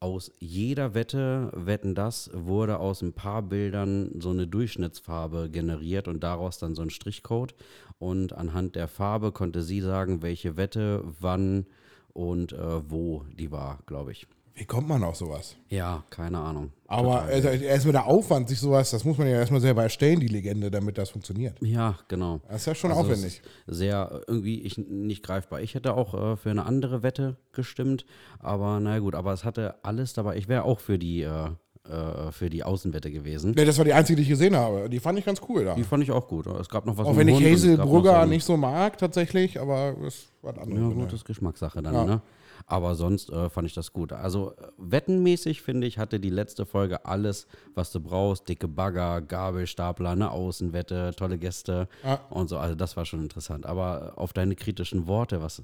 aus 0.00 0.30
jeder 0.38 0.94
Wette, 0.94 1.50
wetten 1.54 1.94
das, 1.94 2.30
wurde 2.32 2.78
aus 2.78 3.02
ein 3.02 3.12
paar 3.12 3.42
Bildern 3.42 4.12
so 4.20 4.30
eine 4.30 4.46
Durchschnittsfarbe 4.46 5.50
generiert 5.50 6.08
und 6.08 6.20
daraus 6.22 6.58
dann 6.58 6.74
so 6.74 6.82
ein 6.82 6.90
Strichcode. 6.90 7.54
Und 7.98 8.32
anhand 8.32 8.76
der 8.76 8.88
Farbe 8.88 9.32
konnte 9.32 9.62
sie 9.62 9.80
sagen, 9.80 10.22
welche 10.22 10.56
Wette, 10.56 11.02
wann 11.20 11.66
und 12.12 12.52
äh, 12.52 12.90
wo 12.90 13.24
die 13.36 13.50
war, 13.50 13.80
glaube 13.86 14.12
ich. 14.12 14.26
Wie 14.58 14.64
kommt 14.64 14.88
man 14.88 15.04
auf 15.04 15.14
sowas? 15.14 15.54
Ja, 15.68 16.02
keine 16.10 16.38
Ahnung. 16.38 16.72
Aber 16.88 17.22
also, 17.22 17.46
erstmal 17.46 17.92
der 17.92 18.06
Aufwand, 18.06 18.48
sich 18.48 18.58
sowas, 18.58 18.90
das 18.90 19.04
muss 19.04 19.16
man 19.16 19.28
ja 19.28 19.34
erstmal 19.34 19.60
selber 19.60 19.84
erstellen, 19.84 20.18
die 20.18 20.26
Legende, 20.26 20.68
damit 20.68 20.98
das 20.98 21.10
funktioniert. 21.10 21.56
Ja, 21.62 21.96
genau. 22.08 22.40
Das 22.48 22.62
ist 22.62 22.66
ja 22.66 22.74
schon 22.74 22.90
Also 22.90 23.04
es 23.04 23.18
aufwendig. 23.18 23.42
Sehr 23.68 24.22
irgendwie 24.26 24.62
ich, 24.62 24.76
nicht 24.76 25.22
greifbar. 25.22 25.60
Ich 25.60 25.76
hätte 25.76 25.94
auch 25.94 26.32
äh, 26.32 26.36
für 26.36 26.50
eine 26.50 26.66
andere 26.66 27.04
Wette 27.04 27.36
gestimmt, 27.52 28.04
aber 28.40 28.80
naja 28.80 28.98
gut, 28.98 29.14
aber 29.14 29.32
es 29.32 29.44
hatte 29.44 29.76
alles 29.84 30.12
dabei. 30.14 30.36
Ich 30.36 30.48
wäre 30.48 30.64
auch 30.64 30.80
für 30.80 30.98
die, 30.98 31.22
äh, 31.22 31.50
äh, 31.88 32.32
für 32.32 32.50
die 32.50 32.64
Außenwette 32.64 33.12
gewesen. 33.12 33.52
Nee, 33.54 33.64
das 33.64 33.78
war 33.78 33.84
die 33.84 33.92
einzige, 33.92 34.16
die 34.16 34.22
ich 34.22 34.28
gesehen 34.28 34.56
habe. 34.56 34.88
Die 34.90 34.98
fand 34.98 35.20
ich 35.20 35.24
ganz 35.24 35.40
cool 35.48 35.66
da. 35.66 35.76
Die 35.76 35.84
fand 35.84 36.02
ich 36.02 36.10
auch 36.10 36.26
gut. 36.26 36.48
Es 36.48 36.68
gab 36.68 36.84
noch 36.84 36.96
was 36.98 37.06
Auch 37.06 37.16
wenn 37.16 37.28
ich 37.28 37.40
es 37.40 37.62
Hazel 37.62 37.76
Brugger 37.76 38.22
so 38.22 38.28
nicht 38.28 38.44
so 38.44 38.56
mag 38.56 38.98
tatsächlich, 38.98 39.60
aber 39.60 39.94
das 40.02 40.32
war 40.42 40.54
ein 40.54 40.60
anderes. 40.62 40.82
Ja, 40.82 40.88
gut, 40.88 41.06
das 41.06 41.20
ist 41.20 41.24
Geschmackssache 41.26 41.80
dann, 41.80 41.94
Ja. 41.94 42.04
ne? 42.04 42.22
Aber 42.70 42.94
sonst 42.96 43.30
äh, 43.30 43.48
fand 43.48 43.66
ich 43.66 43.72
das 43.72 43.94
gut. 43.94 44.12
Also 44.12 44.52
äh, 44.52 44.66
wettenmäßig, 44.76 45.62
finde 45.62 45.86
ich, 45.86 45.96
hatte 45.96 46.20
die 46.20 46.28
letzte 46.28 46.66
Folge 46.66 47.06
alles, 47.06 47.46
was 47.74 47.90
du 47.92 48.00
brauchst. 48.00 48.46
Dicke 48.46 48.68
Bagger, 48.68 49.22
Gabelstapler, 49.22 50.10
eine 50.10 50.30
Außenwette, 50.30 51.12
tolle 51.16 51.38
Gäste 51.38 51.88
Ja. 52.04 52.20
und 52.28 52.48
so. 52.48 52.58
Also 52.58 52.74
das 52.74 52.94
war 52.96 53.06
schon 53.06 53.22
interessant. 53.22 53.64
Aber 53.64 54.12
auf 54.16 54.34
deine 54.34 54.54
kritischen 54.54 55.06
Worte, 55.06 55.40
was, 55.40 55.62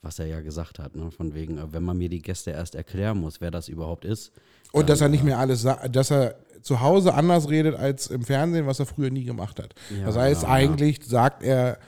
was 0.00 0.18
er 0.18 0.26
ja 0.26 0.40
gesagt 0.40 0.78
hat, 0.78 0.96
ne? 0.96 1.10
von 1.10 1.34
wegen, 1.34 1.58
äh, 1.58 1.72
wenn 1.72 1.82
man 1.82 1.98
mir 1.98 2.08
die 2.08 2.22
Gäste 2.22 2.52
erst 2.52 2.74
erklären 2.74 3.18
muss, 3.20 3.42
wer 3.42 3.50
das 3.50 3.68
überhaupt 3.68 4.06
ist. 4.06 4.32
Und 4.72 4.88
dass 4.88 5.02
er 5.02 5.10
nicht 5.10 5.24
mehr 5.24 5.38
alles 5.38 5.60
sagt, 5.60 5.94
dass 5.94 6.10
er 6.10 6.36
zu 6.62 6.80
Hause 6.80 7.12
anders 7.12 7.50
redet 7.50 7.76
als 7.76 8.06
im 8.08 8.22
Fernsehen, 8.22 8.66
was 8.66 8.80
er 8.80 8.86
früher 8.86 9.10
nie 9.10 9.24
gemacht 9.24 9.60
hat. 9.62 9.74
Ja, 9.96 10.06
das 10.06 10.16
heißt, 10.16 10.42
ja. 10.44 10.48
eigentlich 10.48 11.04
sagt 11.04 11.42
er, 11.42 11.78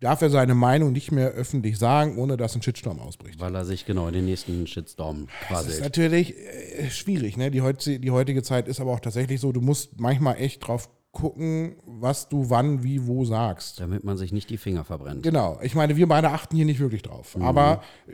darf 0.00 0.22
er 0.22 0.30
seine 0.30 0.54
Meinung 0.54 0.92
nicht 0.92 1.10
mehr 1.10 1.30
öffentlich 1.30 1.78
sagen, 1.78 2.18
ohne 2.18 2.36
dass 2.36 2.54
ein 2.54 2.62
Shitstorm 2.62 3.00
ausbricht. 3.00 3.40
Weil 3.40 3.54
er 3.54 3.64
sich 3.64 3.84
genau 3.84 4.06
in 4.08 4.14
den 4.14 4.24
nächsten 4.26 4.66
Shitstorm 4.66 5.28
Das 5.48 5.62
ist 5.62 5.66
quasi. 5.68 5.82
natürlich 5.82 6.36
äh, 6.36 6.90
schwierig. 6.90 7.36
Ne? 7.36 7.50
Die, 7.50 7.62
heutige, 7.62 7.98
die 7.98 8.10
heutige 8.10 8.42
Zeit 8.42 8.68
ist 8.68 8.80
aber 8.80 8.92
auch 8.92 9.00
tatsächlich 9.00 9.40
so, 9.40 9.52
du 9.52 9.60
musst 9.60 9.98
manchmal 10.00 10.36
echt 10.36 10.66
drauf 10.66 10.88
gucken, 11.10 11.76
was 11.84 12.28
du 12.28 12.50
wann, 12.50 12.84
wie, 12.84 13.06
wo 13.06 13.24
sagst. 13.24 13.80
Damit 13.80 14.04
man 14.04 14.16
sich 14.16 14.32
nicht 14.32 14.50
die 14.50 14.58
Finger 14.58 14.84
verbrennt. 14.84 15.22
Genau. 15.22 15.58
Ich 15.62 15.74
meine, 15.74 15.96
wir 15.96 16.06
beide 16.06 16.30
achten 16.30 16.54
hier 16.54 16.66
nicht 16.66 16.80
wirklich 16.80 17.02
drauf. 17.02 17.36
Mhm. 17.36 17.42
Aber 17.42 17.82
äh, 18.06 18.12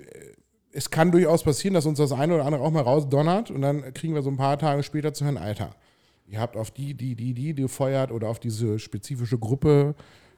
es 0.72 0.90
kann 0.90 1.12
durchaus 1.12 1.44
passieren, 1.44 1.74
dass 1.74 1.86
uns 1.86 1.98
das 1.98 2.12
eine 2.12 2.34
oder 2.34 2.46
andere 2.46 2.62
auch 2.62 2.70
mal 2.70 2.82
rausdonnert 2.82 3.50
und 3.50 3.60
dann 3.62 3.94
kriegen 3.94 4.14
wir 4.14 4.22
so 4.22 4.30
ein 4.30 4.36
paar 4.36 4.58
Tage 4.58 4.82
später 4.82 5.14
zu 5.14 5.24
hören, 5.24 5.36
Alter, 5.36 5.70
ihr 6.26 6.40
habt 6.40 6.56
auf 6.56 6.70
die, 6.70 6.94
die, 6.94 7.14
die, 7.14 7.34
die 7.34 7.54
gefeuert 7.54 8.10
oder 8.10 8.28
auf 8.28 8.40
diese 8.40 8.78
spezifische 8.78 9.38
Gruppe 9.38 9.94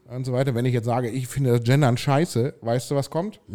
und 0.08 0.24
so 0.24 0.32
weiter. 0.32 0.54
Wenn 0.54 0.64
ich 0.64 0.74
jetzt 0.74 0.84
sage, 0.86 1.08
ich 1.10 1.28
finde 1.28 1.50
das 1.52 1.62
Gendern 1.62 1.96
scheiße, 1.96 2.54
weißt 2.60 2.90
du, 2.90 2.94
was 2.94 3.10
kommt? 3.10 3.40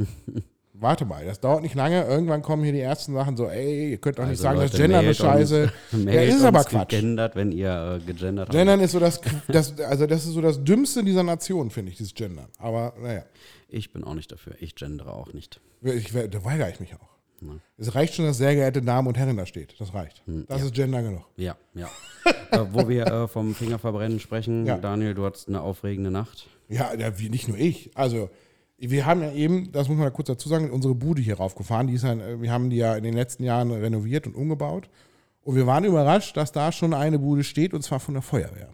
Warte 0.74 1.06
mal, 1.06 1.24
das 1.24 1.40
dauert 1.40 1.62
nicht 1.62 1.76
lange. 1.76 2.04
Irgendwann 2.06 2.42
kommen 2.42 2.64
hier 2.64 2.74
die 2.74 2.80
ersten 2.80 3.14
Sachen 3.14 3.38
so, 3.38 3.46
ey, 3.48 3.92
ihr 3.92 3.98
könnt 4.00 4.18
doch 4.18 4.24
nicht 4.24 4.32
Also 4.32 4.44
sagen, 4.44 4.60
das 4.62 4.72
Leute, 4.72 4.82
Gendern 4.84 5.06
ist 5.06 5.22
mailt 5.22 5.40
uns- 5.42 5.50
scheiße. 5.52 5.72
Ja, 6.12 6.22
ist 6.24 6.44
aber 6.44 6.64
Quatsch. 6.64 6.90
Gegendert, 6.90 7.36
wenn 7.36 7.52
ihr 7.52 8.00
äh, 8.02 8.06
gegendert 8.06 8.48
habt. 8.48 8.58
Gendern 8.58 8.80
ist 8.80 8.94
so 8.94 9.00
das, 9.00 9.22
das, 9.48 9.80
also 9.80 10.08
das 10.08 10.26
ist 10.26 10.32
so 10.34 10.42
das 10.42 10.64
Dümmste 10.64 11.04
dieser 11.04 11.22
Nation, 11.22 11.70
finde 11.70 11.92
ich, 11.92 11.98
dieses 11.98 12.16
Gendern. 12.16 12.48
Aber 12.58 12.94
naja, 13.00 13.26
Ich 13.70 13.94
bin 13.94 14.04
auch 14.04 14.16
nicht 14.16 14.32
dafür. 14.32 14.54
Ich 14.60 14.74
gendere 14.74 15.14
auch 15.14 15.34
nicht. 15.34 15.62
ich, 15.84 16.12
da 16.12 16.44
weigere 16.44 16.70
ich 16.70 16.80
mich 16.80 16.96
auch. 16.96 17.10
Es 17.78 17.96
reicht 17.96 18.14
schon, 18.14 18.26
dass 18.26 18.38
sehr 18.38 18.56
geehrte 18.56 18.82
Damen 18.82 19.08
und 19.08 19.18
Herren 19.18 19.38
da 19.38 19.46
steht. 19.46 19.76
Das 19.80 19.94
reicht. 19.94 20.22
Das 20.48 20.62
ist 20.62 20.74
Gender 20.74 21.02
genug. 21.02 21.26
Ja, 21.38 21.56
ja. 21.74 21.90
äh, 22.52 22.60
wo 22.72 22.88
wir 22.88 23.08
äh, 23.08 23.28
vom 23.28 23.56
Fingerverbrennen 23.56 24.20
sprechen, 24.20 24.66
Ja. 24.66 24.78
Daniel, 24.78 25.14
du 25.14 25.26
hattest 25.26 25.48
eine 25.48 25.62
aufregende 25.62 26.12
Nacht. 26.12 26.48
Ja, 26.70 26.94
ja, 26.94 27.18
wie, 27.20 27.30
nicht 27.30 27.48
nur 27.48 27.58
ich. 27.58 27.92
Also, 27.96 28.30
wir 28.78 29.06
haben 29.06 29.22
ja 29.22 29.32
eben, 29.32 29.72
das 29.72 29.90
muss 29.90 29.98
man 29.98 30.12
kurz 30.14 30.28
dazu 30.28 30.50
sagen, 30.50 30.72
unsere 30.72 30.96
Bude 30.96 31.22
hier 31.22 31.38
raufgefahren. 31.38 31.88
Die 31.88 31.94
ist 31.94 32.04
ja, 32.04 32.42
wir 32.42 32.52
haben 32.52 32.70
die 32.70 32.78
ja 32.78 32.96
in 32.96 33.04
den 33.04 33.14
letzten 33.14 33.44
Jahren 33.44 33.72
renoviert 33.72 34.28
und 34.28 34.36
umgebaut. 34.36 34.90
Und 35.44 35.56
wir 35.56 35.66
waren 35.66 35.84
überrascht, 35.84 36.38
dass 36.38 36.52
da 36.52 36.72
schon 36.72 36.94
eine 36.94 37.18
Bude 37.18 37.44
steht, 37.44 37.74
und 37.74 37.82
zwar 37.82 38.00
von 38.00 38.14
der 38.14 38.22
Feuerwehr. 38.22 38.70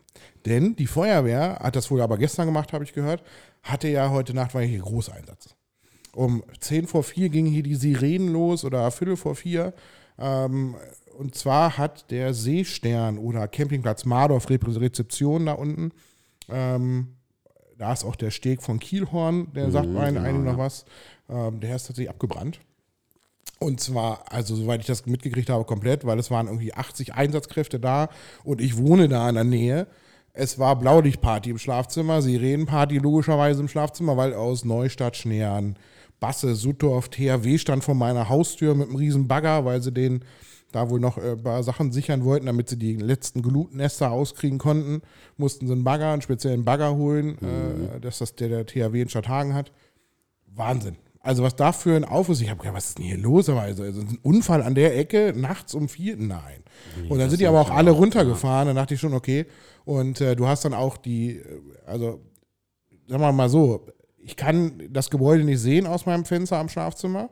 Denn 0.45 0.75
die 0.75 0.87
Feuerwehr 0.87 1.59
hat 1.61 1.75
das 1.75 1.89
wohl 1.89 2.01
aber 2.01 2.17
gestern 2.17 2.45
gemacht, 2.45 2.73
habe 2.73 2.83
ich 2.83 2.93
gehört, 2.93 3.23
hatte 3.63 3.87
ja 3.87 4.09
heute 4.09 4.33
Nacht 4.33 4.53
war 4.53 4.61
hier 4.61 4.79
Großeinsatz. 4.79 5.55
Um 6.17 6.43
10 6.59 6.87
vor 6.87 7.03
4 7.03 7.29
gingen 7.29 7.51
hier 7.51 7.61
die 7.61 7.75
Sirenen 7.75 8.29
los 8.33 8.65
oder 8.65 8.89
Viertel 8.89 9.17
vor 9.17 9.35
4. 9.35 9.71
Ähm, 10.17 10.75
und 11.15 11.35
zwar 11.35 11.77
hat 11.77 12.09
der 12.09 12.33
Seestern 12.33 13.19
oder 13.19 13.47
Campingplatz 13.47 14.03
Mardorf 14.03 14.49
Rezeption 14.49 15.45
da 15.45 15.53
unten, 15.53 15.91
ähm, 16.49 17.09
da 17.77 17.93
ist 17.93 18.03
auch 18.03 18.15
der 18.15 18.31
Steg 18.31 18.63
von 18.63 18.79
Kielhorn, 18.79 19.53
der 19.53 19.69
sagt 19.69 19.89
mhm, 19.89 19.97
einem 19.97 20.43
noch 20.43 20.53
ja. 20.53 20.57
was, 20.57 20.85
ähm, 21.29 21.59
der 21.59 21.75
ist 21.75 21.85
tatsächlich 21.85 22.09
abgebrannt. 22.09 22.61
Und 23.59 23.79
zwar, 23.79 24.31
also 24.31 24.55
soweit 24.55 24.81
ich 24.81 24.87
das 24.87 25.05
mitgekriegt 25.05 25.51
habe, 25.51 25.65
komplett, 25.65 26.03
weil 26.03 26.17
es 26.17 26.31
waren 26.31 26.47
irgendwie 26.47 26.73
80 26.73 27.13
Einsatzkräfte 27.13 27.79
da 27.79 28.09
und 28.43 28.59
ich 28.59 28.77
wohne 28.77 29.07
da 29.07 29.29
in 29.29 29.35
der 29.35 29.43
Nähe. 29.43 29.85
Es 30.33 30.57
war 30.57 30.79
Blaulichtparty 30.79 31.51
im 31.51 31.59
Schlafzimmer, 31.59 32.23
Sirenenparty 32.23 32.97
logischerweise 32.97 33.61
im 33.61 33.67
Schlafzimmer, 33.67 34.17
weil 34.17 34.33
aus 34.33 34.65
Neustadt, 34.65 35.15
Schneern, 35.15 35.77
Basse, 36.19 36.55
Suttorf, 36.55 37.09
THW 37.09 37.57
stand 37.57 37.83
vor 37.83 37.95
meiner 37.95 38.29
Haustür 38.29 38.75
mit 38.75 38.87
einem 38.87 38.97
riesen 38.97 39.27
Bagger, 39.27 39.65
weil 39.65 39.81
sie 39.81 39.91
den 39.91 40.23
da 40.71 40.89
wohl 40.89 40.99
noch 40.99 41.17
äh, 41.17 41.31
ein 41.31 41.43
paar 41.43 41.63
Sachen 41.63 41.91
sichern 41.91 42.25
wollten, 42.25 42.45
damit 42.45 42.69
sie 42.69 42.77
die 42.77 42.95
letzten 42.95 43.41
Glutnester 43.41 44.11
auskriegen 44.11 44.57
konnten, 44.57 45.01
mussten 45.37 45.67
sie 45.67 45.73
einen 45.73 45.83
Bagger, 45.83 46.11
einen 46.11 46.21
speziellen 46.21 46.65
Bagger 46.65 46.95
holen, 46.95 47.37
mhm. 47.39 47.95
äh, 47.95 47.99
dass 47.99 48.19
das 48.19 48.35
der, 48.35 48.49
der 48.49 48.65
THW 48.65 49.01
in 49.01 49.09
Stadthagen 49.09 49.53
hat. 49.53 49.71
Wahnsinn. 50.47 50.97
Also 51.19 51.43
was 51.43 51.55
da 51.55 51.71
für 51.73 51.95
ein 51.95 52.05
Aufriss, 52.05 52.41
ich 52.41 52.49
habe 52.49 52.59
gedacht, 52.59 52.75
was 52.75 52.89
ist 52.89 52.99
denn 52.99 53.05
hier 53.05 53.17
los? 53.17 53.49
Also, 53.49 53.83
also 53.83 54.01
ein 54.01 54.19
Unfall 54.21 54.63
an 54.63 54.75
der 54.75 54.97
Ecke, 54.97 55.33
nachts 55.35 55.73
um 55.73 55.89
vier, 55.89 56.15
nein. 56.15 56.63
Nee, 57.01 57.09
und 57.09 57.19
dann 57.19 57.29
sind 57.29 57.41
die 57.41 57.47
aber 57.47 57.59
auch 57.59 57.69
alle 57.69 57.91
runtergefahren, 57.91 58.67
dann 58.67 58.77
dachte 58.77 58.93
ich 58.93 58.99
schon, 58.99 59.13
okay. 59.13 59.45
Und 59.83 60.21
äh, 60.21 60.35
du 60.35 60.47
hast 60.47 60.63
dann 60.63 60.73
auch 60.73 60.95
die, 60.95 61.37
äh, 61.37 61.61
also 61.85 62.21
sagen 63.07 63.21
wir 63.21 63.31
mal 63.31 63.49
so, 63.49 63.87
ich 64.27 64.35
kann 64.35 64.73
das 64.89 65.09
Gebäude 65.09 65.45
nicht 65.45 65.61
sehen 65.61 65.87
aus 65.87 66.05
meinem 66.05 66.25
Fenster 66.25 66.57
am 66.57 66.67
Schlafzimmer, 66.67 67.29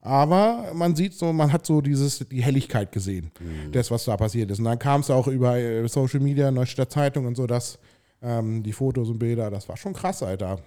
aber 0.00 0.70
man 0.72 0.94
sieht 0.94 1.14
so, 1.14 1.32
man 1.32 1.52
hat 1.52 1.66
so 1.66 1.80
dieses, 1.80 2.20
die 2.30 2.40
Helligkeit 2.40 2.92
gesehen, 2.92 3.32
mhm. 3.40 3.72
das, 3.72 3.90
was 3.90 4.04
da 4.04 4.16
passiert 4.16 4.48
ist. 4.52 4.60
Und 4.60 4.66
dann 4.66 4.78
kam 4.78 5.00
es 5.00 5.10
auch 5.10 5.26
über 5.26 5.58
äh, 5.58 5.88
Social 5.88 6.20
Media, 6.20 6.52
Neustadt 6.52 6.92
Zeitung 6.92 7.26
und 7.26 7.34
so, 7.34 7.48
dass 7.48 7.80
ähm, 8.22 8.62
die 8.62 8.72
Fotos 8.72 9.08
und 9.08 9.18
Bilder, 9.18 9.50
das 9.50 9.68
war 9.68 9.76
schon 9.76 9.92
krass, 9.92 10.22
Alter 10.22 10.60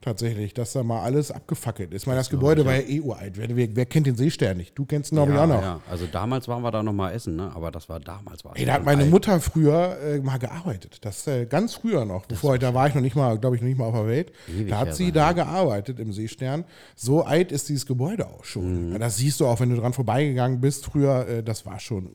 tatsächlich, 0.00 0.54
dass 0.54 0.72
da 0.72 0.82
mal 0.82 1.02
alles 1.02 1.30
abgefackelt 1.30 1.92
ist. 1.92 2.02
Ich 2.02 2.06
meine, 2.06 2.18
das, 2.18 2.26
das 2.28 2.30
Gebäude 2.30 2.64
war 2.64 2.74
ja 2.74 2.82
eh 2.82 3.00
uralt. 3.00 3.36
Wer, 3.36 3.56
wer, 3.56 3.68
wer, 3.74 3.86
kennt 3.86 4.06
den 4.06 4.16
Seestern 4.16 4.56
nicht? 4.56 4.76
Du 4.76 4.84
kennst 4.84 5.12
ihn, 5.12 5.16
glaube 5.16 5.32
ja, 5.32 5.36
ich, 5.36 5.42
auch 5.42 5.54
noch. 5.54 5.62
Ja, 5.62 5.80
also 5.90 6.06
damals 6.06 6.48
waren 6.48 6.62
wir 6.62 6.70
da 6.70 6.82
noch 6.82 6.92
mal 6.92 7.12
essen, 7.12 7.36
ne? 7.36 7.50
aber 7.54 7.70
das 7.70 7.88
war 7.88 8.00
damals. 8.00 8.44
War 8.44 8.56
Ey, 8.56 8.64
da 8.64 8.74
hat 8.74 8.84
meine 8.84 9.02
alt. 9.02 9.10
Mutter 9.10 9.40
früher 9.40 9.96
äh, 10.02 10.18
mal 10.20 10.38
gearbeitet. 10.38 10.98
Das 11.02 11.26
äh, 11.26 11.46
ganz 11.46 11.74
früher 11.74 12.04
noch. 12.04 12.26
Bevor, 12.26 12.58
da 12.58 12.74
war 12.74 12.88
ich 12.88 12.94
noch 12.94 13.02
nicht 13.02 13.16
mal, 13.16 13.38
glaube 13.38 13.56
ich, 13.56 13.62
noch 13.62 13.68
nicht 13.68 13.78
mal 13.78 13.86
auf 13.86 13.94
der 13.94 14.06
Welt. 14.06 14.32
Ewig 14.48 14.68
da 14.68 14.78
hat 14.78 14.94
sie 14.94 15.06
sein, 15.06 15.14
da 15.14 15.26
ja. 15.28 15.32
gearbeitet 15.32 16.00
im 16.00 16.12
Seestern. 16.12 16.64
So 16.96 17.22
alt 17.22 17.52
ist 17.52 17.68
dieses 17.68 17.86
Gebäude 17.86 18.26
auch 18.26 18.44
schon. 18.44 18.90
Mhm. 18.90 18.98
Das 18.98 19.16
siehst 19.16 19.40
du 19.40 19.46
auch, 19.46 19.60
wenn 19.60 19.70
du 19.70 19.76
dran 19.76 19.92
vorbeigegangen 19.92 20.60
bist 20.60 20.84
früher. 20.84 21.26
Äh, 21.28 21.42
das 21.42 21.64
war 21.66 21.78
schon, 21.80 22.10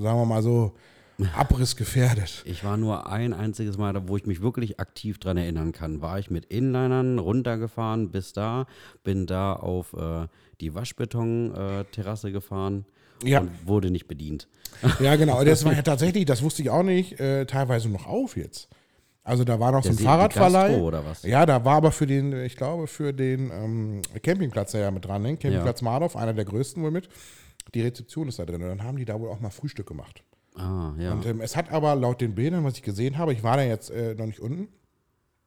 sagen 0.00 0.18
wir 0.18 0.26
mal 0.26 0.42
so, 0.42 0.72
abrissgefährdet. 1.34 2.42
Ich 2.44 2.64
war 2.64 2.76
nur 2.76 3.10
ein 3.10 3.32
einziges 3.32 3.78
Mal, 3.78 4.08
wo 4.08 4.16
ich 4.16 4.26
mich 4.26 4.42
wirklich 4.42 4.78
aktiv 4.80 5.18
dran 5.18 5.36
erinnern 5.36 5.72
kann, 5.72 6.00
war 6.02 6.18
ich 6.18 6.30
mit 6.30 6.46
Inlinern 6.46 7.18
runtergefahren 7.18 8.10
bis 8.10 8.32
da, 8.32 8.66
bin 9.02 9.26
da 9.26 9.54
auf 9.54 9.94
äh, 9.94 10.26
die 10.60 10.74
Waschbeton-Terrasse 10.74 12.32
gefahren 12.32 12.84
ja. 13.24 13.40
und 13.40 13.50
wurde 13.66 13.90
nicht 13.90 14.06
bedient. 14.06 14.48
Ja, 15.00 15.16
genau. 15.16 15.42
Das 15.44 15.64
war 15.64 15.72
ja 15.72 15.82
tatsächlich, 15.82 16.24
das 16.26 16.42
wusste 16.42 16.62
ich 16.62 16.70
auch 16.70 16.82
nicht, 16.82 17.18
äh, 17.18 17.46
teilweise 17.46 17.88
noch 17.88 18.06
auf 18.06 18.36
jetzt. 18.36 18.68
Also 19.24 19.42
da 19.42 19.58
war 19.58 19.72
noch 19.72 19.82
der 19.82 19.92
so 19.92 19.98
ein 19.98 20.04
Fahrradverleih. 20.04 20.80
oder 20.80 21.04
was? 21.04 21.24
Ja, 21.24 21.46
da 21.46 21.64
war 21.64 21.76
aber 21.76 21.90
für 21.90 22.06
den, 22.06 22.32
ich 22.44 22.56
glaube, 22.56 22.86
für 22.86 23.12
den 23.12 23.50
ähm, 23.50 24.02
Campingplatz 24.22 24.70
der 24.70 24.82
ja 24.82 24.90
mit 24.92 25.04
dran, 25.04 25.22
ne? 25.22 25.36
Campingplatz 25.36 25.80
ja. 25.80 25.84
Mardorf, 25.84 26.14
einer 26.14 26.32
der 26.32 26.44
größten 26.44 26.80
wohl 26.80 26.92
mit. 26.92 27.08
Die 27.74 27.80
Rezeption 27.80 28.28
ist 28.28 28.38
da 28.38 28.44
drin. 28.44 28.62
Und 28.62 28.68
dann 28.68 28.84
haben 28.84 28.96
die 28.96 29.04
da 29.04 29.18
wohl 29.18 29.28
auch 29.28 29.40
mal 29.40 29.50
Frühstück 29.50 29.88
gemacht. 29.88 30.22
Ah, 30.56 30.94
ja. 30.98 31.12
Und 31.12 31.26
ähm, 31.26 31.40
es 31.40 31.56
hat 31.56 31.70
aber 31.70 31.94
laut 31.94 32.20
den 32.20 32.34
Bildern, 32.34 32.64
was 32.64 32.74
ich 32.74 32.82
gesehen 32.82 33.18
habe, 33.18 33.32
ich 33.32 33.42
war 33.42 33.56
da 33.56 33.62
jetzt 33.62 33.90
äh, 33.90 34.14
noch 34.14 34.26
nicht 34.26 34.40
unten, 34.40 34.68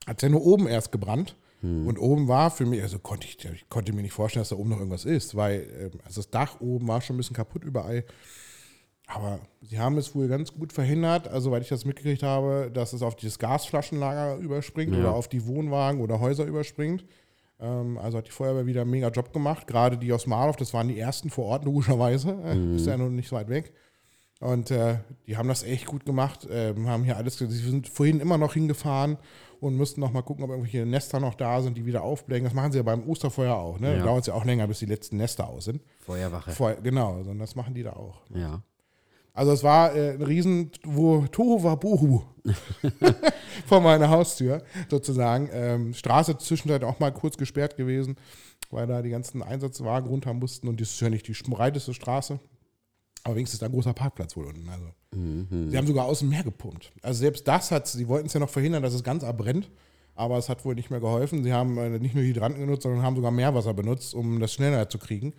hat 0.05 0.17
es 0.17 0.23
ja 0.23 0.29
nur 0.29 0.45
oben 0.45 0.67
erst 0.67 0.91
gebrannt. 0.91 1.35
Hm. 1.61 1.87
Und 1.87 1.97
oben 1.97 2.27
war 2.27 2.51
für 2.51 2.65
mich, 2.65 2.81
also 2.81 2.99
konnte 2.99 3.27
ich, 3.27 3.43
ich 3.43 3.67
konnte 3.69 3.91
mir 3.91 4.01
nicht 4.01 4.13
vorstellen, 4.13 4.41
dass 4.41 4.49
da 4.49 4.55
oben 4.55 4.69
noch 4.69 4.77
irgendwas 4.77 5.05
ist, 5.05 5.35
weil 5.35 5.61
äh, 5.61 5.97
also 6.05 6.21
das 6.21 6.29
Dach 6.29 6.61
oben 6.61 6.87
war 6.87 7.01
schon 7.01 7.15
ein 7.15 7.17
bisschen 7.17 7.35
kaputt 7.35 7.63
überall. 7.63 8.05
Aber 9.07 9.39
sie 9.61 9.79
haben 9.79 9.97
es 9.97 10.13
wohl 10.13 10.27
ganz 10.27 10.53
gut 10.53 10.71
verhindert, 10.71 11.27
also 11.27 11.49
weil 11.49 11.63
ich 11.63 11.69
das 11.69 11.83
mitgekriegt 11.83 12.21
habe, 12.21 12.69
dass 12.71 12.93
es 12.93 13.01
auf 13.01 13.15
dieses 13.15 13.39
Gasflaschenlager 13.39 14.37
überspringt 14.37 14.93
ja. 14.93 14.99
oder 14.99 15.13
auf 15.15 15.27
die 15.27 15.47
Wohnwagen 15.47 15.99
oder 15.99 16.19
Häuser 16.19 16.45
überspringt. 16.45 17.05
Ähm, 17.59 17.97
also 17.97 18.19
hat 18.19 18.27
die 18.27 18.31
Feuerwehr 18.31 18.67
wieder 18.67 18.81
einen 18.81 18.91
mega 18.91 19.09
Job 19.09 19.33
gemacht. 19.33 19.65
Gerade 19.65 19.97
die 19.97 20.13
aus 20.13 20.27
Marlow, 20.27 20.53
das 20.57 20.73
waren 20.73 20.87
die 20.87 20.99
ersten 20.99 21.31
vor 21.31 21.45
Ort, 21.45 21.65
logischerweise. 21.65 22.33
Mhm. 22.33 22.75
Ist 22.75 22.85
ja 22.85 22.97
noch 22.97 23.09
nicht 23.09 23.29
so 23.29 23.35
weit 23.35 23.49
weg. 23.49 23.73
Und 24.39 24.72
äh, 24.72 25.00
die 25.27 25.36
haben 25.36 25.50
das 25.50 25.63
echt 25.63 25.86
gut 25.86 26.05
gemacht, 26.05 26.46
äh, 26.46 26.74
haben 26.86 27.03
hier 27.03 27.17
alles, 27.17 27.38
sie 27.38 27.48
sind 27.48 27.89
vorhin 27.89 28.22
immer 28.22 28.38
noch 28.38 28.53
hingefahren 28.53 29.17
und 29.60 29.75
müssten 29.75 30.00
noch 30.00 30.13
mal 30.13 30.22
gucken, 30.22 30.46
ob 30.46 30.51
irgendwelche 30.51 30.86
Nester 30.86 31.19
noch 31.19 31.36
da 31.36 31.62
sind, 31.62 31.75
die 31.77 31.86
wieder 31.86 32.03
aufblähen. 32.03 32.46
Das 32.46 32.53
machen 32.53 32.72
sie 32.72 32.77
ja 32.77 32.84
beim 32.84 33.03
Osterfeuer 33.03 33.55
auch. 33.55 33.79
Ne? 33.79 33.98
Ja. 33.98 34.03
Dauert 34.03 34.22
es 34.22 34.27
ja 34.27 34.34
auch 34.34 34.46
länger, 34.46 34.67
bis 34.67 34.79
die 34.79 34.86
letzten 34.86 35.17
Nester 35.17 35.50
aus 35.50 35.65
sind. 35.65 35.81
Feuerwache. 36.00 36.51
Feuer, 36.51 36.75
genau, 36.75 37.17
also 37.17 37.34
das 37.34 37.55
machen 37.55 37.74
die 37.74 37.84
da 37.84 37.93
auch. 37.93 38.22
Ja. 38.34 38.63
Also 39.34 39.51
es 39.51 39.63
war 39.63 39.96
äh, 39.96 40.13
ein 40.13 40.22
riesen 40.22 40.72
wo, 40.84 41.25
Tohuwabohu 41.27 42.24
vor 43.65 43.81
meiner 43.81 44.10
Haustür 44.10 44.63
sozusagen. 44.89 45.50
Ähm, 45.51 45.93
Straße 45.93 46.38
zwischendurch 46.38 46.84
auch 46.84 47.00
mal 47.00 47.12
kurz 47.12 47.38
gesperrt 47.38 47.77
gewesen, 47.77 48.15
weil 48.72 48.88
da 48.88 49.01
die 49.01 49.10
ganzen 49.10 49.43
Einsatzwagen 49.43 50.10
runter 50.10 50.34
mussten 50.34 50.67
und 50.67 50.81
das 50.81 50.91
ist 50.91 51.01
ja 51.01 51.10
nicht 51.10 51.27
die 51.27 51.34
breiteste 51.50 51.93
Straße. 51.93 52.39
Aber 53.23 53.35
wenigstens 53.35 53.55
ist 53.55 53.61
da 53.61 53.65
ein 53.67 53.71
großer 53.71 53.93
Parkplatz 53.93 54.35
wohl 54.35 54.45
unten. 54.45 54.67
Also. 54.69 54.85
Mhm. 55.13 55.69
Sie 55.69 55.77
haben 55.77 55.88
sogar 55.88 56.05
aus 56.05 56.19
dem 56.19 56.29
Meer 56.29 56.43
gepumpt. 56.43 56.91
Also 57.01 57.19
selbst 57.19 57.47
das 57.47 57.71
hat, 57.71 57.88
sie 57.88 58.07
wollten 58.07 58.27
es 58.27 58.33
ja 58.33 58.39
noch 58.39 58.49
verhindern, 58.49 58.83
dass 58.83 58.93
es 58.93 59.03
ganz 59.03 59.23
abbrennt. 59.23 59.69
Aber 60.15 60.38
es 60.38 60.49
hat 60.49 60.65
wohl 60.65 60.75
nicht 60.75 60.89
mehr 60.89 60.99
geholfen. 60.99 61.43
Sie 61.43 61.53
haben 61.53 61.77
äh, 61.77 61.97
nicht 61.97 62.13
nur 62.13 62.23
Hydranten 62.23 62.59
genutzt, 62.59 62.83
sondern 62.83 63.03
haben 63.03 63.15
sogar 63.15 63.31
Meerwasser 63.31 63.73
benutzt, 63.73 64.13
um 64.13 64.39
das 64.39 64.53
schneller 64.53 64.89
zu 64.89 64.97
kriegen 64.97 65.33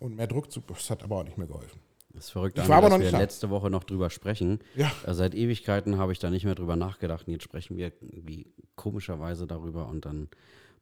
und 0.00 0.16
mehr 0.16 0.26
Druck 0.26 0.50
zu. 0.50 0.60
Das 0.60 0.90
hat 0.90 1.04
aber 1.04 1.18
auch 1.18 1.24
nicht 1.24 1.38
mehr 1.38 1.46
geholfen. 1.46 1.78
Das 2.14 2.26
ist 2.26 2.30
verrückt, 2.30 2.58
ich 2.58 2.68
war 2.68 2.78
aber 2.78 2.90
dass 2.90 3.00
wir 3.00 3.10
letzte 3.10 3.50
Woche 3.50 3.70
noch 3.70 3.82
drüber 3.82 4.08
sprechen. 4.08 4.60
Ja. 4.76 4.92
Also 5.04 5.18
seit 5.18 5.34
Ewigkeiten 5.34 5.98
habe 5.98 6.12
ich 6.12 6.20
da 6.20 6.30
nicht 6.30 6.44
mehr 6.44 6.54
drüber 6.54 6.76
nachgedacht. 6.76 7.26
Und 7.26 7.32
jetzt 7.32 7.42
sprechen 7.42 7.76
wir 7.76 7.92
irgendwie 8.00 8.46
komischerweise 8.76 9.46
darüber 9.46 9.88
und 9.88 10.04
dann 10.04 10.28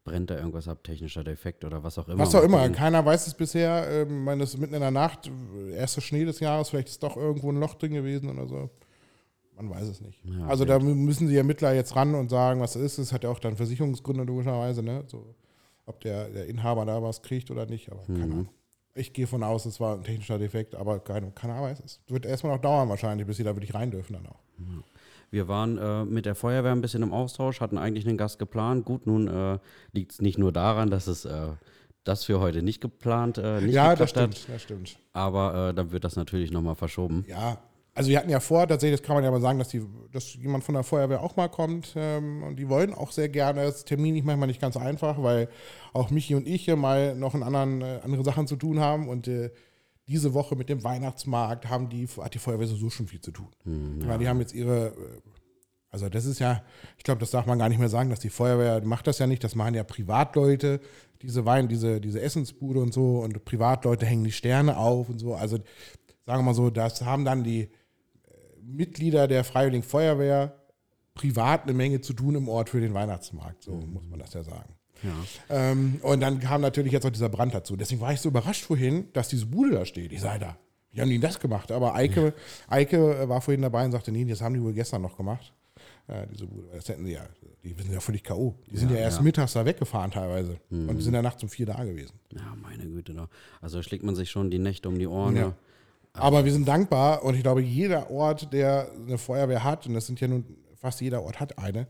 brennt 0.04 0.30
da 0.30 0.36
irgendwas 0.36 0.68
ab, 0.68 0.82
technischer 0.82 1.24
Defekt 1.24 1.64
oder 1.64 1.82
was 1.82 1.98
auch 1.98 2.08
immer. 2.08 2.18
Was 2.18 2.34
auch 2.34 2.42
immer, 2.42 2.68
keiner 2.70 3.04
weiß 3.04 3.26
es 3.26 3.34
bisher. 3.34 3.88
Ähm, 3.90 4.24
meine, 4.24 4.42
es 4.42 4.54
ist 4.54 4.60
mitten 4.60 4.74
in 4.74 4.80
der 4.80 4.90
Nacht, 4.90 5.30
erster 5.74 6.00
Schnee 6.00 6.24
des 6.24 6.40
Jahres, 6.40 6.70
vielleicht 6.70 6.88
ist 6.88 7.02
doch 7.02 7.16
irgendwo 7.16 7.50
ein 7.50 7.56
Loch 7.58 7.74
drin 7.74 7.92
gewesen 7.92 8.30
oder 8.30 8.46
so. 8.46 8.70
Man 9.56 9.70
weiß 9.70 9.88
es 9.88 10.00
nicht. 10.00 10.18
Ja, 10.24 10.46
also 10.46 10.64
da 10.64 10.78
müssen 10.78 11.28
die 11.28 11.36
Ermittler 11.36 11.74
jetzt 11.74 11.94
ran 11.94 12.14
und 12.14 12.30
sagen, 12.30 12.60
was 12.60 12.74
es 12.74 12.82
ist. 12.82 12.98
Es 12.98 13.12
hat 13.12 13.22
ja 13.22 13.30
auch 13.30 13.38
dann 13.38 13.56
Versicherungsgründe 13.56 14.24
logischerweise, 14.24 14.82
ne? 14.82 15.04
So, 15.06 15.34
ob 15.84 16.00
der, 16.00 16.30
der 16.30 16.46
Inhaber 16.46 16.84
da 16.86 17.02
was 17.02 17.22
kriegt 17.22 17.50
oder 17.50 17.66
nicht, 17.66 17.92
aber 17.92 18.02
mhm. 18.08 18.14
keine 18.18 18.32
Ahnung. 18.32 18.48
Ich 18.94 19.12
gehe 19.12 19.26
von 19.26 19.42
aus, 19.42 19.64
es 19.64 19.80
war 19.80 19.96
ein 19.96 20.04
technischer 20.04 20.38
Defekt, 20.38 20.74
aber 20.74 21.00
keine, 21.00 21.30
keiner 21.30 21.62
weiß 21.62 21.80
es. 21.80 22.00
Wird 22.08 22.26
erstmal 22.26 22.54
noch 22.54 22.62
dauern 22.62 22.88
wahrscheinlich, 22.88 23.26
bis 23.26 23.38
sie 23.38 23.44
da 23.44 23.54
wirklich 23.54 23.74
rein 23.74 23.90
dürfen 23.90 24.14
dann 24.14 24.26
auch. 24.26 24.40
Mhm. 24.58 24.84
Wir 25.32 25.48
waren 25.48 25.78
äh, 25.78 26.04
mit 26.04 26.26
der 26.26 26.34
Feuerwehr 26.34 26.72
ein 26.72 26.82
bisschen 26.82 27.02
im 27.02 27.12
Austausch, 27.12 27.62
hatten 27.62 27.78
eigentlich 27.78 28.06
einen 28.06 28.18
Gast 28.18 28.38
geplant. 28.38 28.84
Gut, 28.84 29.06
nun 29.06 29.28
äh, 29.28 29.58
liegt 29.92 30.12
es 30.12 30.20
nicht 30.20 30.38
nur 30.38 30.52
daran, 30.52 30.90
dass 30.90 31.06
es 31.06 31.24
äh, 31.24 31.48
das 32.04 32.24
für 32.24 32.38
heute 32.38 32.62
nicht 32.62 32.82
geplant 32.82 33.38
äh, 33.38 33.62
nicht 33.62 33.74
Ja, 33.74 33.96
das 33.96 34.10
stimmt, 34.10 34.34
hat, 34.34 34.48
das 34.48 34.62
stimmt. 34.62 34.98
Aber 35.14 35.70
äh, 35.70 35.74
dann 35.74 35.90
wird 35.90 36.04
das 36.04 36.16
natürlich 36.16 36.50
nochmal 36.50 36.74
verschoben. 36.74 37.24
Ja, 37.28 37.58
also 37.94 38.10
wir 38.10 38.18
hatten 38.18 38.28
ja 38.28 38.40
vor, 38.40 38.68
tatsächlich, 38.68 39.00
das 39.00 39.06
kann 39.06 39.16
man 39.16 39.24
ja 39.24 39.30
mal 39.30 39.40
sagen, 39.40 39.58
dass, 39.58 39.68
die, 39.68 39.82
dass 40.12 40.34
jemand 40.34 40.64
von 40.64 40.74
der 40.74 40.82
Feuerwehr 40.82 41.22
auch 41.22 41.36
mal 41.36 41.48
kommt. 41.48 41.94
Ähm, 41.96 42.42
und 42.42 42.56
die 42.56 42.68
wollen 42.68 42.92
auch 42.92 43.10
sehr 43.10 43.30
gerne. 43.30 43.64
Das 43.64 43.86
Termin 43.86 44.16
ist 44.16 44.24
manchmal 44.26 44.48
nicht 44.48 44.60
ganz 44.60 44.76
einfach, 44.76 45.22
weil 45.22 45.48
auch 45.94 46.10
Michi 46.10 46.34
und 46.34 46.46
ich 46.46 46.66
hier 46.66 46.76
mal 46.76 47.14
noch 47.14 47.34
in 47.34 47.42
anderen, 47.42 47.80
äh, 47.80 48.00
andere 48.04 48.22
Sachen 48.22 48.46
zu 48.46 48.56
tun 48.56 48.80
haben. 48.80 49.08
Und 49.08 49.28
äh, 49.28 49.50
diese 50.08 50.34
Woche 50.34 50.56
mit 50.56 50.68
dem 50.68 50.82
Weihnachtsmarkt 50.84 51.68
haben 51.68 51.88
die, 51.88 52.06
hat 52.06 52.34
die 52.34 52.38
Feuerwehr 52.38 52.66
sowieso 52.66 52.90
schon 52.90 53.06
viel 53.06 53.20
zu 53.20 53.30
tun. 53.30 53.48
Mhm. 53.64 54.06
Weil 54.06 54.18
die 54.18 54.28
haben 54.28 54.40
jetzt 54.40 54.54
ihre, 54.54 54.88
äh, 54.88 55.22
also 55.90 56.08
das 56.08 56.24
ist 56.24 56.38
ja, 56.38 56.62
ich 56.98 57.04
glaube, 57.04 57.20
das 57.20 57.30
darf 57.30 57.46
man 57.46 57.58
gar 57.58 57.68
nicht 57.68 57.78
mehr 57.78 57.88
sagen, 57.88 58.10
dass 58.10 58.20
die 58.20 58.30
Feuerwehr 58.30 58.84
macht 58.84 59.06
das 59.06 59.18
ja 59.18 59.26
nicht, 59.26 59.44
das 59.44 59.54
machen 59.54 59.74
ja 59.74 59.84
Privatleute, 59.84 60.80
diese 61.20 61.44
Wein, 61.44 61.68
diese, 61.68 62.00
diese 62.00 62.20
Essensbude 62.20 62.80
und 62.80 62.92
so 62.92 63.20
und 63.20 63.44
Privatleute 63.44 64.06
hängen 64.06 64.24
die 64.24 64.32
Sterne 64.32 64.76
auf 64.76 65.08
und 65.08 65.18
so. 65.18 65.34
Also 65.34 65.58
sagen 66.26 66.40
wir 66.40 66.42
mal 66.42 66.54
so, 66.54 66.70
das 66.70 67.02
haben 67.02 67.24
dann 67.24 67.44
die 67.44 67.62
äh, 67.62 67.68
Mitglieder 68.62 69.28
der 69.28 69.44
Freiwilligen 69.44 69.84
Feuerwehr 69.84 70.58
privat 71.14 71.64
eine 71.64 71.74
Menge 71.74 72.00
zu 72.00 72.14
tun 72.14 72.34
im 72.34 72.48
Ort 72.48 72.70
für 72.70 72.80
den 72.80 72.94
Weihnachtsmarkt, 72.94 73.62
so 73.62 73.72
mhm. 73.72 73.92
muss 73.92 74.08
man 74.08 74.18
das 74.18 74.32
ja 74.32 74.42
sagen. 74.42 74.74
Ähm, 75.48 76.00
und 76.02 76.20
dann 76.20 76.40
kam 76.40 76.60
natürlich 76.60 76.92
jetzt 76.92 77.04
auch 77.06 77.10
dieser 77.10 77.28
Brand 77.28 77.54
dazu. 77.54 77.76
Deswegen 77.76 78.00
war 78.00 78.12
ich 78.12 78.20
so 78.20 78.28
überrascht 78.28 78.64
vorhin, 78.64 79.08
dass 79.12 79.28
diese 79.28 79.46
Bude 79.46 79.72
da 79.72 79.84
steht. 79.84 80.12
Ich 80.12 80.20
sei 80.20 80.38
da. 80.38 80.56
Wie 80.92 81.00
haben 81.00 81.10
die 81.10 81.18
das 81.18 81.40
gemacht? 81.40 81.72
Aber 81.72 81.94
Eike, 81.94 82.34
Eike 82.68 83.28
war 83.28 83.40
vorhin 83.40 83.62
dabei 83.62 83.84
und 83.84 83.92
sagte, 83.92 84.12
nee, 84.12 84.24
das 84.24 84.42
haben 84.42 84.54
die 84.54 84.62
wohl 84.62 84.74
gestern 84.74 85.02
noch 85.02 85.16
gemacht. 85.16 85.52
Äh, 86.06 86.26
diese 86.30 86.46
Bude. 86.46 86.68
Das 86.72 86.88
hätten 86.88 87.04
sie 87.04 87.12
ja. 87.12 87.22
Die 87.64 87.74
sind 87.74 87.92
ja 87.92 88.00
völlig 88.00 88.24
K.O. 88.24 88.56
Die 88.70 88.76
sind 88.76 88.90
ja, 88.90 88.98
erst 88.98 89.18
ja. 89.18 89.22
mittags 89.22 89.52
da 89.52 89.64
weggefahren 89.64 90.10
teilweise. 90.10 90.58
Und 90.68 90.96
die 90.96 91.02
sind 91.02 91.14
ja 91.14 91.22
nachts 91.22 91.42
um 91.42 91.48
vier 91.48 91.66
da 91.66 91.82
gewesen. 91.84 92.18
Ja, 92.32 92.56
meine 92.60 92.84
Güte. 92.84 93.14
Da. 93.14 93.28
Also 93.60 93.82
schlägt 93.82 94.02
man 94.02 94.16
sich 94.16 94.30
schon 94.30 94.50
die 94.50 94.58
Nächte 94.58 94.88
um 94.88 94.98
die 94.98 95.06
Ohren. 95.06 95.36
Ja. 95.36 95.42
Ja. 95.42 95.54
Aber 96.14 96.44
wir 96.44 96.52
sind 96.52 96.68
dankbar 96.68 97.24
und 97.24 97.36
ich 97.36 97.42
glaube, 97.42 97.62
jeder 97.62 98.10
Ort, 98.10 98.52
der 98.52 98.90
eine 99.06 99.16
Feuerwehr 99.16 99.64
hat, 99.64 99.86
und 99.86 99.94
das 99.94 100.06
sind 100.06 100.20
ja 100.20 100.28
nun 100.28 100.44
fast 100.74 101.00
jeder 101.00 101.22
Ort 101.22 101.40
hat 101.40 101.58
eine, 101.58 101.86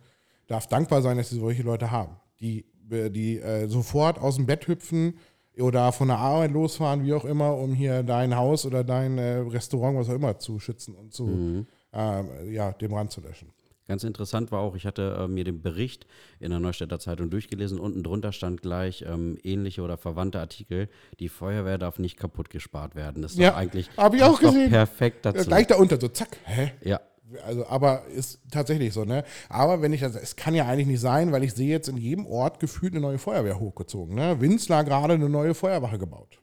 darf 0.46 0.66
dankbar 0.68 1.02
sein, 1.02 1.16
dass 1.16 1.30
sie 1.30 1.40
solche 1.40 1.62
Leute 1.62 1.90
haben, 1.90 2.16
die, 2.40 2.66
die 3.10 3.38
äh, 3.40 3.66
sofort 3.68 4.18
aus 4.18 4.36
dem 4.36 4.46
Bett 4.46 4.66
hüpfen 4.68 5.18
oder 5.58 5.92
von 5.92 6.08
der 6.08 6.18
Arbeit 6.18 6.52
losfahren, 6.52 7.04
wie 7.04 7.12
auch 7.12 7.24
immer, 7.24 7.56
um 7.56 7.74
hier 7.74 8.02
dein 8.02 8.34
Haus 8.36 8.64
oder 8.64 8.84
dein 8.84 9.18
äh, 9.18 9.36
Restaurant, 9.38 9.98
was 9.98 10.08
auch 10.08 10.14
immer, 10.14 10.38
zu 10.38 10.58
schützen 10.58 10.94
und 10.94 11.12
zu, 11.12 11.66
äh, 11.94 12.50
ja, 12.52 12.72
den 12.72 12.90
Brand 12.90 13.10
zu 13.10 13.20
löschen. 13.20 13.48
Ganz 13.88 14.04
interessant 14.04 14.52
war 14.52 14.60
auch, 14.60 14.76
ich 14.76 14.86
hatte 14.86 15.18
äh, 15.20 15.28
mir 15.28 15.44
den 15.44 15.60
Bericht 15.60 16.06
in 16.40 16.50
der 16.50 16.60
Neustädter 16.60 16.98
Zeitung 17.00 17.28
durchgelesen. 17.30 17.78
Unten 17.80 18.02
drunter 18.04 18.32
stand 18.32 18.62
gleich 18.62 19.04
ähm, 19.06 19.36
ähnliche 19.42 19.82
oder 19.82 19.98
verwandte 19.98 20.38
Artikel. 20.38 20.88
Die 21.18 21.28
Feuerwehr 21.28 21.78
darf 21.78 21.98
nicht 21.98 22.16
kaputt 22.16 22.48
gespart 22.48 22.94
werden. 22.94 23.22
Das 23.22 23.32
ist 23.32 23.38
Ja, 23.38 23.54
eigentlich 23.56 23.90
ich 23.90 24.22
auch 24.22 24.38
gesehen. 24.40 24.70
perfekt 24.70 25.26
Äh, 25.26 25.32
dazu. 25.32 25.48
Gleich 25.48 25.66
darunter, 25.66 26.00
so 26.00 26.08
zack, 26.08 26.38
hä? 26.44 26.72
Ja, 26.82 27.00
Also, 27.46 27.66
aber 27.66 28.04
ist 28.06 28.40
tatsächlich 28.50 28.92
so, 28.92 29.04
ne? 29.04 29.24
Aber 29.48 29.80
wenn 29.80 29.92
ich 29.92 30.00
das, 30.00 30.16
es 30.16 30.36
kann 30.36 30.54
ja 30.54 30.66
eigentlich 30.66 30.86
nicht 30.86 31.00
sein, 31.00 31.32
weil 31.32 31.44
ich 31.44 31.54
sehe 31.54 31.68
jetzt 31.68 31.88
in 31.88 31.96
jedem 31.96 32.26
Ort 32.26 32.60
gefühlt 32.60 32.92
eine 32.92 33.00
neue 33.00 33.18
Feuerwehr 33.18 33.58
hochgezogen, 33.58 34.14
ne? 34.14 34.40
Winzler 34.40 34.84
gerade 34.84 35.14
eine 35.14 35.28
neue 35.28 35.54
Feuerwache 35.54 35.98
gebaut, 35.98 36.40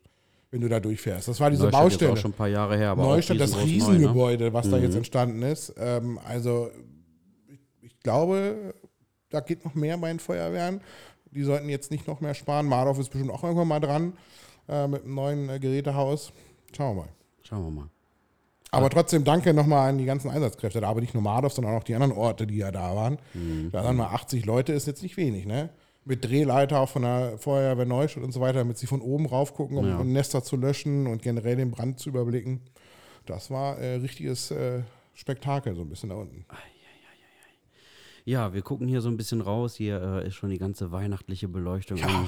wenn 0.51 0.62
du 0.62 0.69
da 0.69 0.79
durchfährst. 0.79 1.27
Das 1.27 1.39
war 1.39 1.51
diese 1.51 1.63
Neustadt 1.63 1.81
Baustelle. 1.81 2.12
Ist 2.13 2.17
auch 2.17 2.21
schon 2.21 2.31
ein 2.31 2.36
paar 2.36 2.48
Jahre 2.48 2.77
her, 2.77 2.89
aber 2.91 3.03
Neustadt, 3.03 3.39
das 3.39 3.55
riesengroß 3.55 3.67
neu, 3.67 3.93
ne? 3.93 3.98
Riesengebäude, 4.00 4.53
was 4.53 4.69
da 4.69 4.77
jetzt 4.77 4.95
entstanden 4.95 5.43
ist. 5.43 5.74
Ähm, 5.77 6.19
also, 6.25 6.71
ich, 7.48 7.59
ich 7.81 8.00
glaube, 8.00 8.74
da 9.29 9.41
geht 9.41 9.65
noch 9.65 9.75
mehr 9.75 9.98
bei 9.98 10.07
den 10.07 10.19
Feuerwehren. 10.19 10.81
Die 11.31 11.43
sollten 11.43 11.69
jetzt 11.69 11.91
nicht 11.91 12.07
noch 12.07 12.21
mehr 12.21 12.33
sparen. 12.33 12.65
Mardorf 12.65 12.98
ist 12.98 13.09
bestimmt 13.09 13.31
auch 13.31 13.43
irgendwann 13.43 13.67
mal 13.67 13.79
dran 13.79 14.13
äh, 14.67 14.88
mit 14.88 15.03
einem 15.03 15.13
neuen 15.13 15.50
äh, 15.50 15.59
Gerätehaus. 15.59 16.31
Schauen 16.75 16.95
wir 16.95 17.03
mal. 17.03 17.09
Schauen 17.43 17.63
wir 17.63 17.71
mal. 17.81 17.89
Aber 18.71 18.89
trotzdem 18.89 19.23
danke 19.23 19.53
nochmal 19.53 19.89
an 19.89 19.97
die 19.97 20.05
ganzen 20.05 20.29
Einsatzkräfte. 20.29 20.79
Da 20.81 20.89
aber 20.89 21.01
nicht 21.01 21.13
nur 21.15 21.23
Mardorf, 21.23 21.53
sondern 21.53 21.75
auch 21.75 21.83
die 21.83 21.95
anderen 21.95 22.13
Orte, 22.13 22.45
die 22.45 22.57
ja 22.57 22.71
da 22.71 22.95
waren. 22.95 23.17
Da 23.71 23.81
sagen 23.83 23.97
wir 23.97 24.11
80 24.11 24.45
Leute 24.45 24.73
ist 24.73 24.85
jetzt 24.88 25.01
nicht 25.01 25.17
wenig, 25.17 25.45
ne? 25.45 25.69
Mit 26.05 26.23
Drehleiter 26.25 26.79
auch 26.79 26.89
von 26.89 27.01
der 27.01 27.38
Feuerwehr 27.38 27.85
Neustadt 27.85 28.23
und 28.23 28.31
so 28.31 28.39
weiter, 28.41 28.59
damit 28.59 28.77
sie 28.77 28.88
von 28.88 29.01
oben 29.01 29.25
rauf 29.25 29.53
gucken, 29.53 29.77
um, 29.77 29.88
Ja. 29.88 29.97
um 29.97 30.11
Nester 30.11 30.43
zu 30.43 30.55
löschen 30.55 31.07
und 31.07 31.21
generell 31.21 31.55
den 31.55 31.71
Brand 31.71 31.99
zu 31.99 32.09
überblicken. 32.09 32.61
Das 33.25 33.51
war 33.51 33.77
äh, 33.79 33.95
richtiges 33.95 34.49
äh, 34.51 34.81
Spektakel 35.13 35.75
so 35.75 35.81
ein 35.81 35.89
bisschen 35.89 36.09
da 36.09 36.15
unten. 36.15 36.45
Ja, 38.25 38.53
wir 38.53 38.61
gucken 38.61 38.88
hier 38.88 39.01
so 39.01 39.09
ein 39.09 39.17
bisschen 39.17 39.41
raus. 39.41 39.75
Hier 39.75 40.01
äh, 40.23 40.27
ist 40.27 40.35
schon 40.35 40.49
die 40.51 40.57
ganze 40.59 40.91
weihnachtliche 40.91 41.47
Beleuchtung. 41.47 41.97
Ja. 41.97 42.25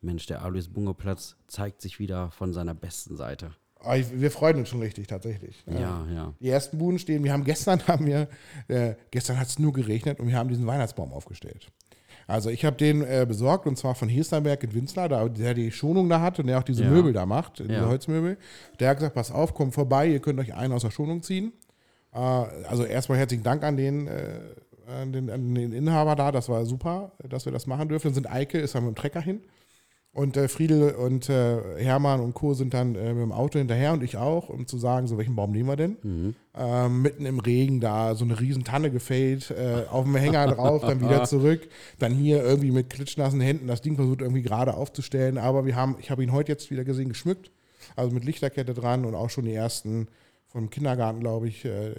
Mensch, 0.00 0.26
der 0.26 0.42
Alois 0.42 0.68
Bungo 0.68 0.94
Platz 0.94 1.36
zeigt 1.46 1.80
sich 1.82 1.98
wieder 1.98 2.30
von 2.30 2.52
seiner 2.52 2.74
besten 2.74 3.16
Seite. 3.16 3.52
Aber 3.84 3.96
ich, 3.98 4.06
wir 4.20 4.30
freuen 4.30 4.56
uns 4.58 4.68
schon 4.68 4.80
richtig, 4.80 5.06
tatsächlich. 5.06 5.62
Ja, 5.66 6.06
ja. 6.12 6.32
Die 6.40 6.48
ersten 6.48 6.78
Buden 6.78 6.98
stehen. 6.98 7.22
Wir 7.24 7.32
haben 7.32 7.44
gestern 7.44 7.80
haben 7.88 8.06
wir, 8.06 8.28
äh, 8.68 8.94
gestern 9.10 9.38
hat 9.38 9.48
es 9.48 9.58
nur 9.58 9.72
geregnet 9.72 10.20
und 10.20 10.28
wir 10.28 10.36
haben 10.36 10.48
diesen 10.48 10.66
Weihnachtsbaum 10.66 11.12
aufgestellt. 11.12 11.70
Also 12.26 12.48
ich 12.48 12.64
habe 12.64 12.76
den 12.76 13.02
äh, 13.02 13.26
besorgt 13.28 13.66
und 13.66 13.76
zwar 13.76 13.94
von 13.94 14.08
Hirstenberg 14.08 14.62
in 14.64 14.72
Winzler, 14.74 15.08
da, 15.08 15.28
der 15.28 15.52
die 15.52 15.70
Schonung 15.70 16.08
da 16.08 16.20
hat 16.22 16.38
und 16.38 16.46
der 16.46 16.58
auch 16.58 16.62
diese 16.62 16.84
Ja. 16.84 16.90
Möbel 16.90 17.12
da 17.12 17.26
macht, 17.26 17.58
diese 17.58 17.72
Ja. 17.72 17.86
Holzmöbel. 17.88 18.38
Der 18.80 18.88
hat 18.88 18.96
gesagt, 18.96 19.14
pass 19.14 19.30
auf, 19.30 19.52
kommt 19.54 19.74
vorbei, 19.74 20.06
ihr 20.08 20.20
könnt 20.20 20.40
euch 20.40 20.54
einen 20.54 20.72
aus 20.72 20.82
der 20.82 20.90
Schonung 20.90 21.22
ziehen. 21.22 21.52
Äh, 22.14 22.18
also 22.18 22.84
erstmal 22.84 23.18
herzlichen 23.18 23.42
Dank 23.44 23.62
an 23.62 23.76
den, 23.76 24.06
äh, 24.06 24.40
an, 24.86 25.12
den, 25.12 25.28
an 25.28 25.54
den 25.54 25.72
Inhaber 25.72 26.16
da, 26.16 26.32
das 26.32 26.48
war 26.48 26.64
super, 26.64 27.12
dass 27.28 27.44
wir 27.44 27.52
das 27.52 27.66
machen 27.66 27.88
dürfen. 27.90 28.06
Dann 28.08 28.14
sind 28.14 28.30
Eike, 28.30 28.58
ist 28.58 28.74
dann 28.74 28.86
mit 28.86 28.94
dem 28.94 29.00
Trecker 29.00 29.20
hin. 29.20 29.42
Und 30.14 30.36
äh, 30.36 30.46
Friedel 30.46 30.92
und 30.92 31.28
äh, 31.28 31.82
Hermann 31.82 32.20
und 32.20 32.34
Co. 32.34 32.54
sind 32.54 32.72
dann 32.72 32.94
äh, 32.94 33.12
mit 33.12 33.22
dem 33.24 33.32
Auto 33.32 33.58
hinterher 33.58 33.92
und 33.92 34.02
ich 34.04 34.16
auch, 34.16 34.48
um 34.48 34.68
zu 34.68 34.78
sagen, 34.78 35.08
so 35.08 35.18
welchen 35.18 35.34
Baum 35.34 35.50
nehmen 35.50 35.68
wir 35.68 35.74
denn? 35.74 35.96
Ähm, 36.56 37.02
mitten 37.02 37.26
im 37.26 37.40
Regen 37.40 37.80
da, 37.80 38.14
so 38.14 38.24
eine 38.24 38.38
riesen 38.38 38.62
Tanne 38.62 38.92
gefällt, 38.92 39.50
äh, 39.50 39.82
auf 39.90 40.04
dem 40.04 40.14
Hänger 40.14 40.46
drauf, 40.54 40.82
dann 40.82 41.00
wieder 41.00 41.24
zurück, 41.26 41.68
dann 41.98 42.12
hier 42.12 42.44
irgendwie 42.44 42.70
mit 42.70 42.90
klitschnassen 42.90 43.40
Händen 43.40 43.66
das 43.66 43.82
Ding 43.82 43.96
versucht 43.96 44.20
irgendwie 44.20 44.42
gerade 44.42 44.74
aufzustellen. 44.74 45.36
Aber 45.36 45.66
wir 45.66 45.74
haben, 45.74 45.96
ich 45.98 46.12
habe 46.12 46.22
ihn 46.22 46.30
heute 46.30 46.52
jetzt 46.52 46.70
wieder 46.70 46.84
gesehen, 46.84 47.08
geschmückt, 47.08 47.50
also 47.96 48.14
mit 48.14 48.24
Lichterkette 48.24 48.72
dran 48.72 49.04
und 49.04 49.16
auch 49.16 49.30
schon 49.30 49.46
die 49.46 49.54
ersten 49.54 50.06
vom 50.46 50.70
Kindergarten, 50.70 51.18
glaube 51.18 51.48
ich, 51.48 51.64
äh, 51.64 51.96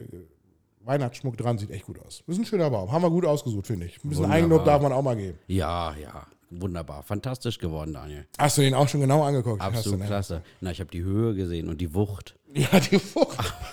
Weihnachtsschmuck 0.85 1.35
dran, 1.35 1.57
sieht 1.57 1.71
echt 1.71 1.85
gut 1.85 1.99
aus. 1.99 2.23
Das 2.25 2.35
ist 2.35 2.43
ein 2.43 2.45
schöner 2.45 2.69
Baum, 2.69 2.93
haben 2.93 3.01
wir 3.01 3.09
gut 3.09 3.25
ausgesucht, 3.25 3.67
finde 3.67 3.87
ich. 3.87 4.01
Ein 4.01 4.09
bisschen. 4.09 4.25
Eigenlob 4.31 4.63
darf 4.63 4.81
man 4.81 4.93
auch 4.93 5.01
mal 5.01 5.17
geben. 5.17 5.37
Ja, 5.47 5.93
ja. 6.01 6.25
Wunderbar. 6.49 7.03
Fantastisch 7.03 7.59
geworden, 7.59 7.93
Daniel. 7.93 8.25
Hast 8.37 8.57
du 8.57 8.61
den 8.61 8.73
auch 8.73 8.87
schon 8.87 9.01
genau 9.01 9.23
angeguckt? 9.23 9.61
Absolut 9.61 10.01
du, 10.01 10.05
klasse. 10.05 10.41
Na, 10.61 10.71
ich 10.71 10.79
habe 10.79 10.91
die 10.91 11.03
Höhe 11.03 11.35
gesehen 11.35 11.69
und 11.69 11.81
die 11.81 11.93
Wucht. 11.93 12.37
Ja, 12.53 12.79
die 12.79 12.99
Frucht. 12.99 13.53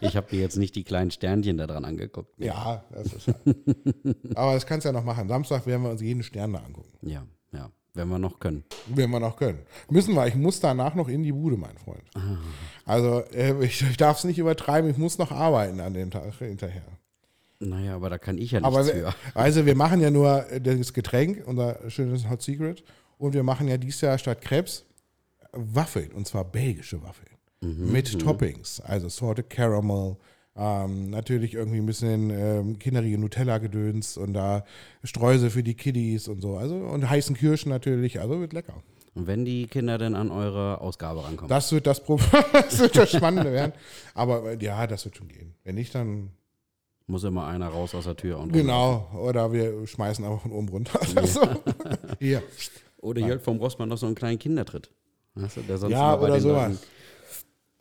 Ich 0.00 0.16
habe 0.16 0.26
mir 0.32 0.40
jetzt 0.40 0.56
nicht 0.56 0.74
die 0.74 0.82
kleinen 0.82 1.12
Sternchen 1.12 1.56
da 1.58 1.68
dran 1.68 1.84
angeguckt. 1.84 2.32
Ja, 2.38 2.82
das 2.90 3.12
ist 3.12 3.28
halt. 3.28 3.36
Aber 4.34 4.54
das 4.54 4.66
kannst 4.66 4.84
du 4.84 4.88
ja 4.88 4.92
noch 4.92 5.04
machen. 5.04 5.28
Samstag 5.28 5.64
werden 5.66 5.84
wir 5.84 5.90
uns 5.90 6.02
jeden 6.02 6.24
Stern 6.24 6.54
da 6.54 6.58
angucken. 6.58 6.90
Ja, 7.02 7.24
ja. 7.52 7.70
Wenn 7.92 8.08
wir 8.08 8.18
noch 8.18 8.40
können. 8.40 8.64
Wenn 8.88 9.10
wir 9.10 9.20
noch 9.20 9.36
können. 9.36 9.60
Müssen 9.88 10.14
wir. 10.14 10.26
Ich 10.26 10.34
muss 10.34 10.58
danach 10.58 10.96
noch 10.96 11.08
in 11.08 11.22
die 11.22 11.30
Bude, 11.30 11.56
mein 11.56 11.78
Freund. 11.78 12.02
Also, 12.84 13.20
äh, 13.32 13.64
ich, 13.64 13.80
ich 13.82 13.96
darf 13.96 14.18
es 14.18 14.24
nicht 14.24 14.38
übertreiben. 14.38 14.90
Ich 14.90 14.98
muss 14.98 15.18
noch 15.18 15.30
arbeiten 15.30 15.78
an 15.78 15.94
dem 15.94 16.10
Tag 16.10 16.34
hinterher. 16.34 16.82
Naja, 17.60 17.94
aber 17.94 18.10
da 18.10 18.18
kann 18.18 18.36
ich 18.36 18.50
ja 18.50 18.60
nichts 18.60 18.74
Aber 18.74 18.84
für. 18.84 19.14
also, 19.34 19.66
wir 19.66 19.76
machen 19.76 20.00
ja 20.00 20.10
nur 20.10 20.50
äh, 20.50 20.60
das 20.60 20.92
Getränk, 20.92 21.42
unser 21.46 21.78
schönes 21.88 22.28
Hot 22.28 22.42
Secret. 22.42 22.84
Und 23.16 23.32
wir 23.32 23.42
machen 23.42 23.68
ja 23.68 23.76
dieses 23.76 24.00
Jahr 24.00 24.18
statt 24.18 24.40
Krebs 24.40 24.84
Waffeln. 25.52 26.12
Und 26.12 26.26
zwar 26.26 26.44
belgische 26.44 27.02
Waffeln. 27.02 27.28
Mit 27.60 28.20
Toppings. 28.20 28.80
Also 28.80 29.08
Salted 29.08 29.48
Caramel. 29.48 30.16
Ähm, 30.56 31.10
natürlich 31.10 31.54
irgendwie 31.54 31.78
ein 31.78 31.86
bisschen 31.86 32.30
ähm, 32.30 32.78
kinderige 32.78 33.18
Nutella-Gedöns 33.18 34.16
und 34.16 34.34
da 34.34 34.64
Streusel 35.02 35.50
für 35.50 35.64
die 35.64 35.74
Kiddies 35.74 36.28
und 36.28 36.40
so. 36.42 36.56
Also 36.56 36.76
und 36.76 37.08
heißen 37.08 37.34
Kirschen 37.36 37.70
natürlich. 37.70 38.20
Also 38.20 38.40
wird 38.40 38.52
lecker. 38.52 38.82
Und 39.14 39.26
wenn 39.26 39.44
die 39.44 39.66
Kinder 39.66 39.98
denn 39.98 40.14
an 40.14 40.30
eure 40.30 40.80
Ausgabe 40.80 41.24
rankommen. 41.24 41.48
Das 41.48 41.72
wird 41.72 41.86
das 41.86 42.02
Problem, 42.02 42.28
das 42.52 42.78
wird 42.78 42.96
das 42.96 43.10
Spannende 43.10 43.52
werden. 43.52 43.72
Aber 44.14 44.52
äh, 44.52 44.58
ja, 44.64 44.86
das 44.86 45.04
wird 45.04 45.16
schon 45.16 45.28
gehen. 45.28 45.54
Wenn 45.64 45.74
nicht, 45.76 45.94
dann 45.94 46.30
muss 47.06 47.24
immer 47.24 47.46
einer 47.46 47.68
raus 47.68 47.94
aus 47.94 48.04
der 48.04 48.16
Tür. 48.16 48.38
Und 48.38 48.52
genau. 48.52 49.10
Oder 49.14 49.52
wir 49.52 49.86
schmeißen 49.86 50.24
einfach 50.24 50.42
von 50.42 50.52
oben 50.52 50.68
runter. 50.68 51.00
Oder 51.10 51.26
so. 51.26 51.40
Hier. 52.18 52.42
Oder 52.98 53.22
halt 53.22 53.42
vom 53.42 53.58
Rossmann 53.58 53.88
noch 53.88 53.98
so 53.98 54.06
einen 54.06 54.14
kleinen 54.14 54.38
Kindertritt. 54.38 54.90
Weißt 55.34 55.58
du, 55.58 55.60
der 55.62 55.78
sonst 55.78 55.92
Ja, 55.92 56.18
oder 56.18 56.40
sowas. 56.40 56.68
Leuten 56.68 56.78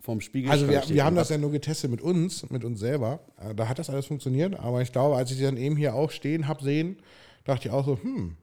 Vorm 0.02 0.20
Spiegel 0.20 0.52
Also 0.52 0.68
wir, 0.68 0.84
wir 0.86 1.06
haben 1.06 1.16
das 1.16 1.30
ja 1.30 1.38
nur 1.38 1.52
getestet 1.52 1.90
mit 1.90 2.02
uns, 2.02 2.50
mit 2.50 2.66
uns 2.66 2.82
selber. 2.82 3.22
Äh, 3.38 3.56
Da 3.56 3.70
hat 3.70 3.80
das 3.80 3.90
alles 3.90 4.06
funktioniert. 4.08 4.60
Aber 4.60 4.82
ich 4.82 4.92
glaube, 4.92 5.16
als 5.16 5.32
ich 5.32 5.38
die 5.38 5.44
dann 5.44 5.56
eben 5.56 5.78
hier 5.78 5.96
auch 5.96 6.12
stehen 6.12 6.50
habe 6.50 6.62
sehen, 6.62 6.98
dachte 7.46 7.70
ich 7.70 7.74
auch 7.74 7.86
so, 7.86 7.98
hm, 8.02 8.36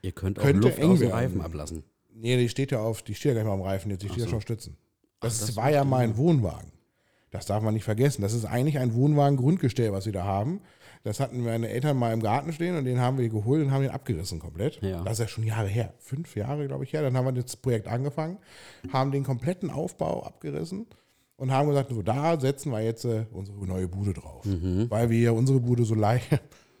Ihr 0.00 0.12
könnt 0.12 0.38
auch 0.38 0.44
Luft 0.44 0.82
aus 0.82 0.98
dem. 0.98 1.10
Reifen 1.10 1.40
ablassen. 1.40 1.82
nee, 2.12 2.36
die 2.36 2.48
steht 2.50 2.70
ja 2.72 2.80
auf, 2.80 3.02
die 3.02 3.14
steht 3.14 3.30
ja 3.30 3.34
gar 3.34 3.40
nicht 3.42 3.48
mal 3.48 3.54
am 3.54 3.62
Reifen 3.62 3.90
jetzt, 3.90 4.02
die 4.02 4.08
steht 4.08 4.18
ja 4.18 4.24
so. 4.24 4.32
schon 4.32 4.40
Stützen. 4.42 4.76
Das, 5.20 5.40
das 5.40 5.56
war 5.56 5.70
ja 5.70 5.82
mein 5.84 6.16
Wohnwagen. 6.18 6.70
Das 7.34 7.46
darf 7.46 7.64
man 7.64 7.74
nicht 7.74 7.82
vergessen. 7.82 8.22
Das 8.22 8.32
ist 8.32 8.44
eigentlich 8.44 8.78
ein 8.78 8.94
Wohnwagen-Grundgestell, 8.94 9.90
was 9.90 10.06
wir 10.06 10.12
da 10.12 10.22
haben. 10.22 10.60
Das 11.02 11.18
hatten 11.18 11.42
meine 11.42 11.68
Eltern 11.68 11.96
mal 11.96 12.12
im 12.12 12.22
Garten 12.22 12.52
stehen 12.52 12.76
und 12.76 12.84
den 12.84 13.00
haben 13.00 13.18
wir 13.18 13.28
geholt 13.28 13.64
und 13.64 13.72
haben 13.72 13.82
den 13.82 13.90
abgerissen 13.90 14.38
komplett. 14.38 14.80
Ja. 14.82 15.02
Das 15.02 15.14
ist 15.14 15.18
ja 15.18 15.26
schon 15.26 15.42
Jahre 15.42 15.66
her. 15.66 15.92
Fünf 15.98 16.36
Jahre, 16.36 16.68
glaube 16.68 16.84
ich, 16.84 16.92
her. 16.92 17.02
Dann 17.02 17.16
haben 17.16 17.24
wir 17.24 17.32
das 17.42 17.56
Projekt 17.56 17.88
angefangen, 17.88 18.38
haben 18.92 19.10
den 19.10 19.24
kompletten 19.24 19.70
Aufbau 19.70 20.22
abgerissen 20.22 20.86
und 21.36 21.50
haben 21.50 21.68
gesagt, 21.68 21.90
so 21.90 22.02
da 22.02 22.38
setzen 22.38 22.70
wir 22.70 22.82
jetzt 22.82 23.04
äh, 23.04 23.26
unsere 23.32 23.66
neue 23.66 23.88
Bude 23.88 24.12
drauf. 24.12 24.46
Weil 24.88 25.10
wir 25.10 25.34
unsere 25.34 25.58
Bude 25.58 25.84
so 25.84 25.96
leicht, 25.96 26.28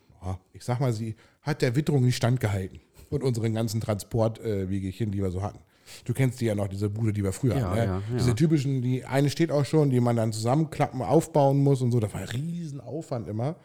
ich 0.52 0.62
sag 0.62 0.78
mal, 0.78 0.92
sie 0.92 1.16
hat 1.42 1.62
der 1.62 1.74
Witterung 1.74 2.04
nicht 2.04 2.16
standgehalten. 2.16 2.78
Und 3.10 3.24
unseren 3.24 3.54
ganzen 3.54 3.80
Transportwegechen, 3.80 5.10
die 5.10 5.20
wir 5.20 5.32
so 5.32 5.42
hatten. 5.42 5.58
Du 6.04 6.12
kennst 6.14 6.40
die 6.40 6.46
ja 6.46 6.54
noch, 6.54 6.68
diese 6.68 6.88
Bude, 6.90 7.12
die 7.12 7.22
wir 7.22 7.32
früher 7.32 7.56
Ja, 7.56 7.62
hatten. 7.70 7.76
Ne? 7.78 7.84
ja. 7.84 8.02
Diese 8.18 8.34
typischen, 8.34 8.82
die 8.82 9.04
eine 9.04 9.30
steht 9.30 9.50
auch 9.52 9.64
schon, 9.64 9.90
die 9.90 10.00
man 10.00 10.16
dann 10.16 10.32
zusammenklappen, 10.32 11.02
aufbauen 11.02 11.58
muss 11.62 11.82
und 11.82 11.92
so. 11.92 12.00
Das 12.00 12.12
war 12.14 12.20
ein 12.20 12.28
Riesen-Aufwand 12.28 13.28
immer. 13.28 13.56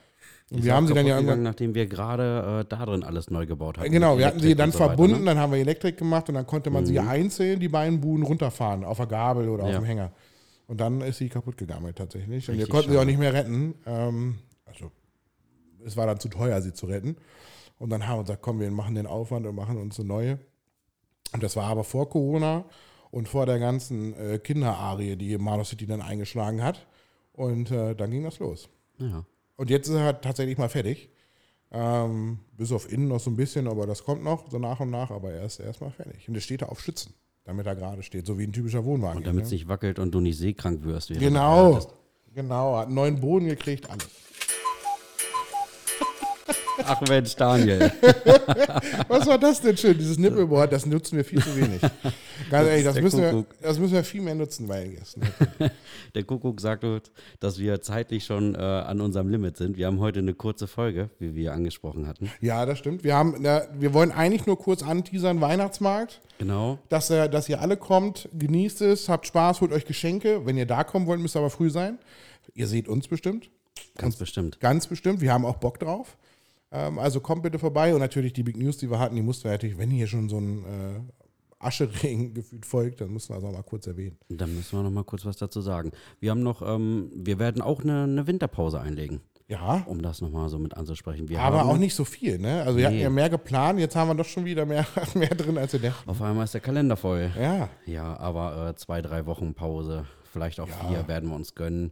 Und 0.51 0.63
wir 0.63 0.73
haben 0.73 0.88
sie 0.88 0.93
dann 0.95 1.05
ja 1.05 1.15
irgendwann. 1.15 1.43
nachdem 1.43 1.75
wir 1.75 1.86
gerade 1.86 2.62
äh, 2.62 2.65
da 2.67 2.86
drin 2.86 3.03
alles 3.03 3.29
neu 3.29 3.45
gebaut 3.45 3.77
haben. 3.77 3.91
Genau, 3.91 4.17
wir 4.17 4.25
hatten 4.25 4.39
sie 4.39 4.55
dann 4.55 4.71
so 4.71 4.79
weiter, 4.79 4.89
verbunden, 4.89 5.19
ne? 5.19 5.25
dann 5.25 5.38
haben 5.38 5.51
wir 5.53 5.60
Elektrik 5.60 5.97
gemacht 5.97 6.27
und 6.27 6.36
dann 6.36 6.47
konnte 6.47 6.71
man 6.71 6.86
sie 6.86 6.99
einzeln, 6.99 7.60
die 7.60 7.69
beiden 7.69 8.01
Buden, 8.01 8.25
runterfahren, 8.25 8.84
auf 8.84 8.97
der 8.97 9.05
Gabel 9.05 9.47
oder 9.47 9.65
auf 9.65 9.71
dem 9.75 9.84
Hänger. 9.84 10.12
Und 10.67 10.79
dann 10.82 11.01
ist 11.01 11.17
sie 11.17 11.29
kaputt 11.29 11.58
gegangen 11.58 11.93
tatsächlich. 11.95 12.47
Und 12.49 12.55
wir 12.55 12.62
Richtig 12.63 12.69
konnten 12.71 12.91
sie 12.91 12.97
auch 12.97 13.01
schade. 13.01 13.12
nicht 13.12 13.19
mehr 13.19 13.34
retten. 13.34 13.75
Ähm, 13.86 14.36
also 14.65 14.91
es 15.86 15.95
war 15.97 16.05
dann 16.08 16.19
zu 16.19 16.29
teuer, 16.29 16.62
sie 16.62 16.73
zu 16.73 16.86
retten. 16.88 17.15
Und 17.77 17.89
dann 17.91 18.08
haben 18.08 18.19
wir 18.19 18.23
gesagt, 18.23 18.41
komm, 18.41 18.60
wir 18.60 18.69
machen 18.71 18.95
den 18.95 19.08
Aufwand 19.08 19.45
und 19.47 19.55
machen 19.55 19.77
uns 19.77 19.99
eine 19.99 20.08
neue. 20.08 20.39
Und 21.33 21.43
das 21.43 21.55
war 21.55 21.65
aber 21.65 21.83
vor 21.83 22.09
Corona 22.09 22.65
und 23.11 23.27
vor 23.27 23.45
der 23.45 23.59
ganzen 23.59 24.13
äh, 24.13 24.39
Kinderarie, 24.39 25.15
die 25.15 25.37
Marlow 25.37 25.63
City 25.63 25.85
dann 25.85 26.01
eingeschlagen 26.01 26.63
hat. 26.63 26.85
Und 27.33 27.71
äh, 27.71 27.95
dann 27.95 28.11
ging 28.11 28.23
das 28.23 28.39
los. 28.39 28.69
Ja. 28.97 29.25
Und 29.55 29.69
jetzt 29.69 29.87
ist 29.87 29.95
er 29.95 30.03
halt 30.03 30.21
tatsächlich 30.21 30.57
mal 30.57 30.69
fertig. 30.69 31.09
Ähm, 31.71 32.39
bis 32.57 32.71
auf 32.71 32.91
innen 32.91 33.07
noch 33.07 33.19
so 33.19 33.29
ein 33.29 33.35
bisschen, 33.35 33.67
aber 33.67 33.85
das 33.85 34.03
kommt 34.03 34.23
noch 34.23 34.49
so 34.49 34.57
nach 34.57 34.79
und 34.79 34.89
nach. 34.89 35.11
Aber 35.11 35.31
er 35.31 35.45
ist 35.45 35.59
erstmal 35.59 35.91
fertig. 35.91 36.27
Und 36.27 36.35
er 36.35 36.41
steht 36.41 36.61
da 36.61 36.67
auf 36.67 36.81
Schützen, 36.81 37.13
damit 37.45 37.67
er 37.67 37.75
gerade 37.75 38.03
steht, 38.03 38.25
so 38.25 38.39
wie 38.39 38.43
ein 38.43 38.53
typischer 38.53 38.83
Wohnwagen. 38.85 39.19
Und 39.19 39.27
damit 39.27 39.43
es 39.43 39.49
hier, 39.49 39.59
nicht 39.59 39.67
wackelt 39.67 39.99
und 39.99 40.11
du 40.11 40.19
nicht 40.19 40.37
seekrank 40.37 40.83
wirst. 40.83 41.11
ne? 41.11 41.17
Genau, 41.17 41.79
genau. 42.33 42.77
Hat 42.77 42.87
einen 42.87 42.95
neuen 42.95 43.19
Boden 43.19 43.47
gekriegt, 43.47 43.89
alles. 43.89 44.07
Ach 46.85 47.01
Mensch, 47.07 47.35
Daniel. 47.35 47.91
Was 49.07 49.27
war 49.27 49.37
das 49.37 49.61
denn 49.61 49.77
schön? 49.77 49.97
Dieses 49.97 50.17
Nippelboard, 50.17 50.71
das 50.71 50.85
nutzen 50.85 51.17
wir 51.17 51.25
viel 51.25 51.41
zu 51.41 51.55
wenig. 51.55 51.81
Ganz 52.49 52.67
ehrlich, 52.67 52.85
das 52.85 52.99
müssen, 52.99 53.21
wir, 53.21 53.45
das 53.61 53.79
müssen 53.79 53.93
wir 53.93 54.03
viel 54.03 54.21
mehr 54.21 54.35
nutzen 54.35 54.67
Gästen. 54.67 55.21
Der 56.15 56.23
Kuckuck 56.23 56.59
sagt 56.61 56.83
uns, 56.83 57.11
dass 57.39 57.59
wir 57.59 57.81
zeitlich 57.81 58.25
schon 58.25 58.55
äh, 58.55 58.57
an 58.57 59.01
unserem 59.01 59.29
Limit 59.29 59.57
sind. 59.57 59.77
Wir 59.77 59.87
haben 59.87 59.99
heute 59.99 60.19
eine 60.19 60.33
kurze 60.33 60.67
Folge, 60.67 61.09
wie 61.19 61.35
wir 61.35 61.53
angesprochen 61.53 62.07
hatten. 62.07 62.31
Ja, 62.41 62.65
das 62.65 62.79
stimmt. 62.79 63.03
Wir, 63.03 63.15
haben, 63.15 63.35
na, 63.39 63.63
wir 63.77 63.93
wollen 63.93 64.11
eigentlich 64.11 64.45
nur 64.45 64.57
kurz 64.57 64.83
anteasern, 64.83 65.41
Weihnachtsmarkt, 65.41 66.21
Genau. 66.37 66.79
dass, 66.89 67.09
äh, 67.09 67.29
dass 67.29 67.49
ihr 67.49 67.61
alle 67.61 67.77
kommt, 67.77 68.29
genießt 68.37 68.81
es, 68.81 69.09
habt 69.09 69.27
Spaß, 69.27 69.61
holt 69.61 69.71
euch 69.71 69.85
Geschenke. 69.85 70.45
Wenn 70.45 70.57
ihr 70.57 70.65
da 70.65 70.83
kommen 70.83 71.05
wollt, 71.05 71.19
müsst 71.19 71.35
ihr 71.35 71.39
aber 71.39 71.49
früh 71.49 71.69
sein. 71.69 71.99
Ihr 72.53 72.67
seht 72.67 72.87
uns 72.87 73.07
bestimmt, 73.07 73.49
Ganz 73.97 74.15
bestimmt. 74.15 74.59
ganz 74.59 74.87
bestimmt. 74.87 75.21
Wir 75.21 75.33
haben 75.33 75.45
auch 75.45 75.57
Bock 75.57 75.79
drauf. 75.79 76.17
Ähm, 76.71 76.99
also 76.99 77.19
kommt 77.19 77.43
bitte 77.43 77.60
vorbei 77.60 77.93
und 77.93 77.99
natürlich 77.99 78.34
die 78.34 78.43
Big 78.43 78.58
News, 78.58 78.77
die 78.77 78.89
wir 78.89 78.99
hatten, 78.99 79.15
die 79.15 79.21
mussten 79.21 79.45
wir 79.45 79.51
natürlich, 79.51 79.77
wenn 79.77 79.89
hier 79.89 80.08
schon 80.08 80.29
so 80.29 80.38
ein 80.38 80.63
äh, 80.65 80.99
Ascheregen 81.60 82.34
gefühlt 82.34 82.65
folgt, 82.65 83.01
dann 83.01 83.12
müssen 83.12 83.29
wir 83.29 83.36
das 83.36 83.43
auch 83.43 83.51
mal 83.53 83.63
kurz 83.63 83.88
erwähnen. 83.88 84.17
Dann 84.29 84.55
müssen 84.55 84.77
wir 84.77 84.84
noch 84.84 84.91
mal 84.91 85.03
kurz 85.03 85.25
was 85.25 85.38
dazu 85.38 85.62
sagen. 85.62 85.91
Wir 86.19 86.32
haben 86.32 86.43
noch, 86.43 86.62
ähm, 86.62 87.12
wir 87.13 87.39
werden 87.39 87.62
auch 87.62 87.82
eine, 87.82 88.03
eine 88.03 88.27
Winterpause 88.27 88.79
einlegen, 88.79 89.21
Ja, 89.47 89.84
um 89.88 90.01
das 90.01 90.21
noch 90.21 90.29
mal 90.29 90.47
so 90.49 90.60
mit 90.60 90.77
anzusprechen. 90.77 91.27
Wir 91.27 91.41
aber 91.41 91.60
haben, 91.60 91.69
auch 91.69 91.77
nicht 91.77 91.95
so 91.95 92.05
viel, 92.05 92.38
ne? 92.39 92.63
Also 92.63 92.77
wir 92.77 92.88
hatten 92.88 92.99
ja 92.99 93.10
mehr 93.10 93.29
geplant, 93.29 93.79
jetzt 93.79 93.95
haben 93.95 94.08
wir 94.10 94.15
doch 94.15 94.25
schon 94.25 94.45
wieder 94.45 94.65
mehr, 94.65 94.86
mehr 95.15 95.29
drin 95.29 95.58
als 95.58 95.73
wir 95.73 95.79
dachten. 95.79 96.10
Auf 96.10 96.21
einmal 96.21 96.45
ist 96.45 96.53
der 96.53 96.62
Kalender 96.62 96.95
voll. 96.95 97.32
Ja, 97.38 97.69
Ja, 97.86 98.17
aber 98.19 98.69
äh, 98.69 98.75
zwei, 98.75 99.01
drei 99.01 99.25
Wochen 99.25 99.53
Pause, 99.53 100.05
vielleicht 100.32 100.60
auch 100.60 100.69
vier 100.69 101.08
werden 101.08 101.29
wir 101.29 101.36
uns 101.36 101.55
gönnen. 101.55 101.91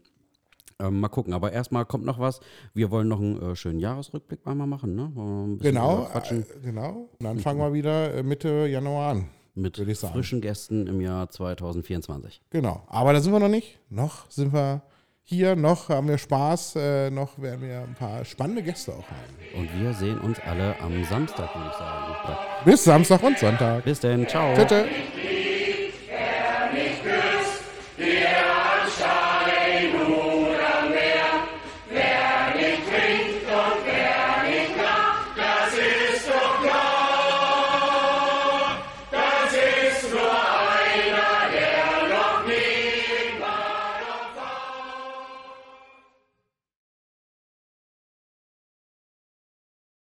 Ähm, 0.80 1.00
mal 1.00 1.10
gucken, 1.10 1.34
aber 1.34 1.52
erstmal 1.52 1.86
kommt 1.86 2.06
noch 2.06 2.20
was. 2.20 2.40
Wir 2.74 2.92
wollen 2.92 3.08
noch 3.08 3.20
einen 3.20 3.42
äh, 3.42 3.56
schönen 3.56 3.80
Jahresrückblick 3.80 4.42
einmal 4.46 4.68
machen, 4.68 4.96
ne? 4.96 5.12
Ein 5.16 5.58
genau. 5.58 6.08
Äh, 6.14 6.44
genau. 6.64 7.10
Und 7.20 7.24
dann 7.24 7.40
fangen 7.40 7.60
wir 7.60 7.74
wieder 7.74 8.14
äh, 8.14 8.24
Mitte 8.24 8.68
Januar 8.68 9.12
an. 9.12 9.30
mit 9.56 9.78
frischen 9.78 10.40
Gästen 10.42 10.86
im 10.86 11.02
Jahr 11.02 11.30
2024. 11.30 12.42
Genau. 12.52 12.84
Aber 12.88 13.14
da 13.14 13.22
sind 13.22 13.32
wir 13.32 13.40
noch 13.40 13.48
nicht. 13.48 13.80
Noch 13.90 14.30
sind 14.30 14.54
wir 14.54 14.84
hier, 15.24 15.58
noch 15.58 15.90
haben 15.90 16.08
wir 16.08 16.18
Spaß, 16.18 16.76
äh, 16.78 17.10
noch 17.10 17.42
werden 17.42 17.62
wir 17.62 17.82
ein 17.82 17.96
paar 17.96 18.24
spannende 18.24 18.64
Gäste 18.64 18.94
auch 18.94 19.04
haben. 19.10 19.60
Und 19.60 19.82
wir 19.82 19.94
sehen 19.94 20.20
uns 20.20 20.40
alle 20.40 20.80
am 20.80 21.04
Samstag, 21.04 21.54
würde 21.54 21.70
ich 21.70 21.78
sagen. 21.78 22.38
Bis 22.64 22.84
Samstag 22.84 23.24
und 23.24 23.38
Sonntag. 23.38 23.84
Bis 23.84 24.00
denn, 24.00 24.26
ciao. 24.28 24.54
Tschüss. 24.56 24.86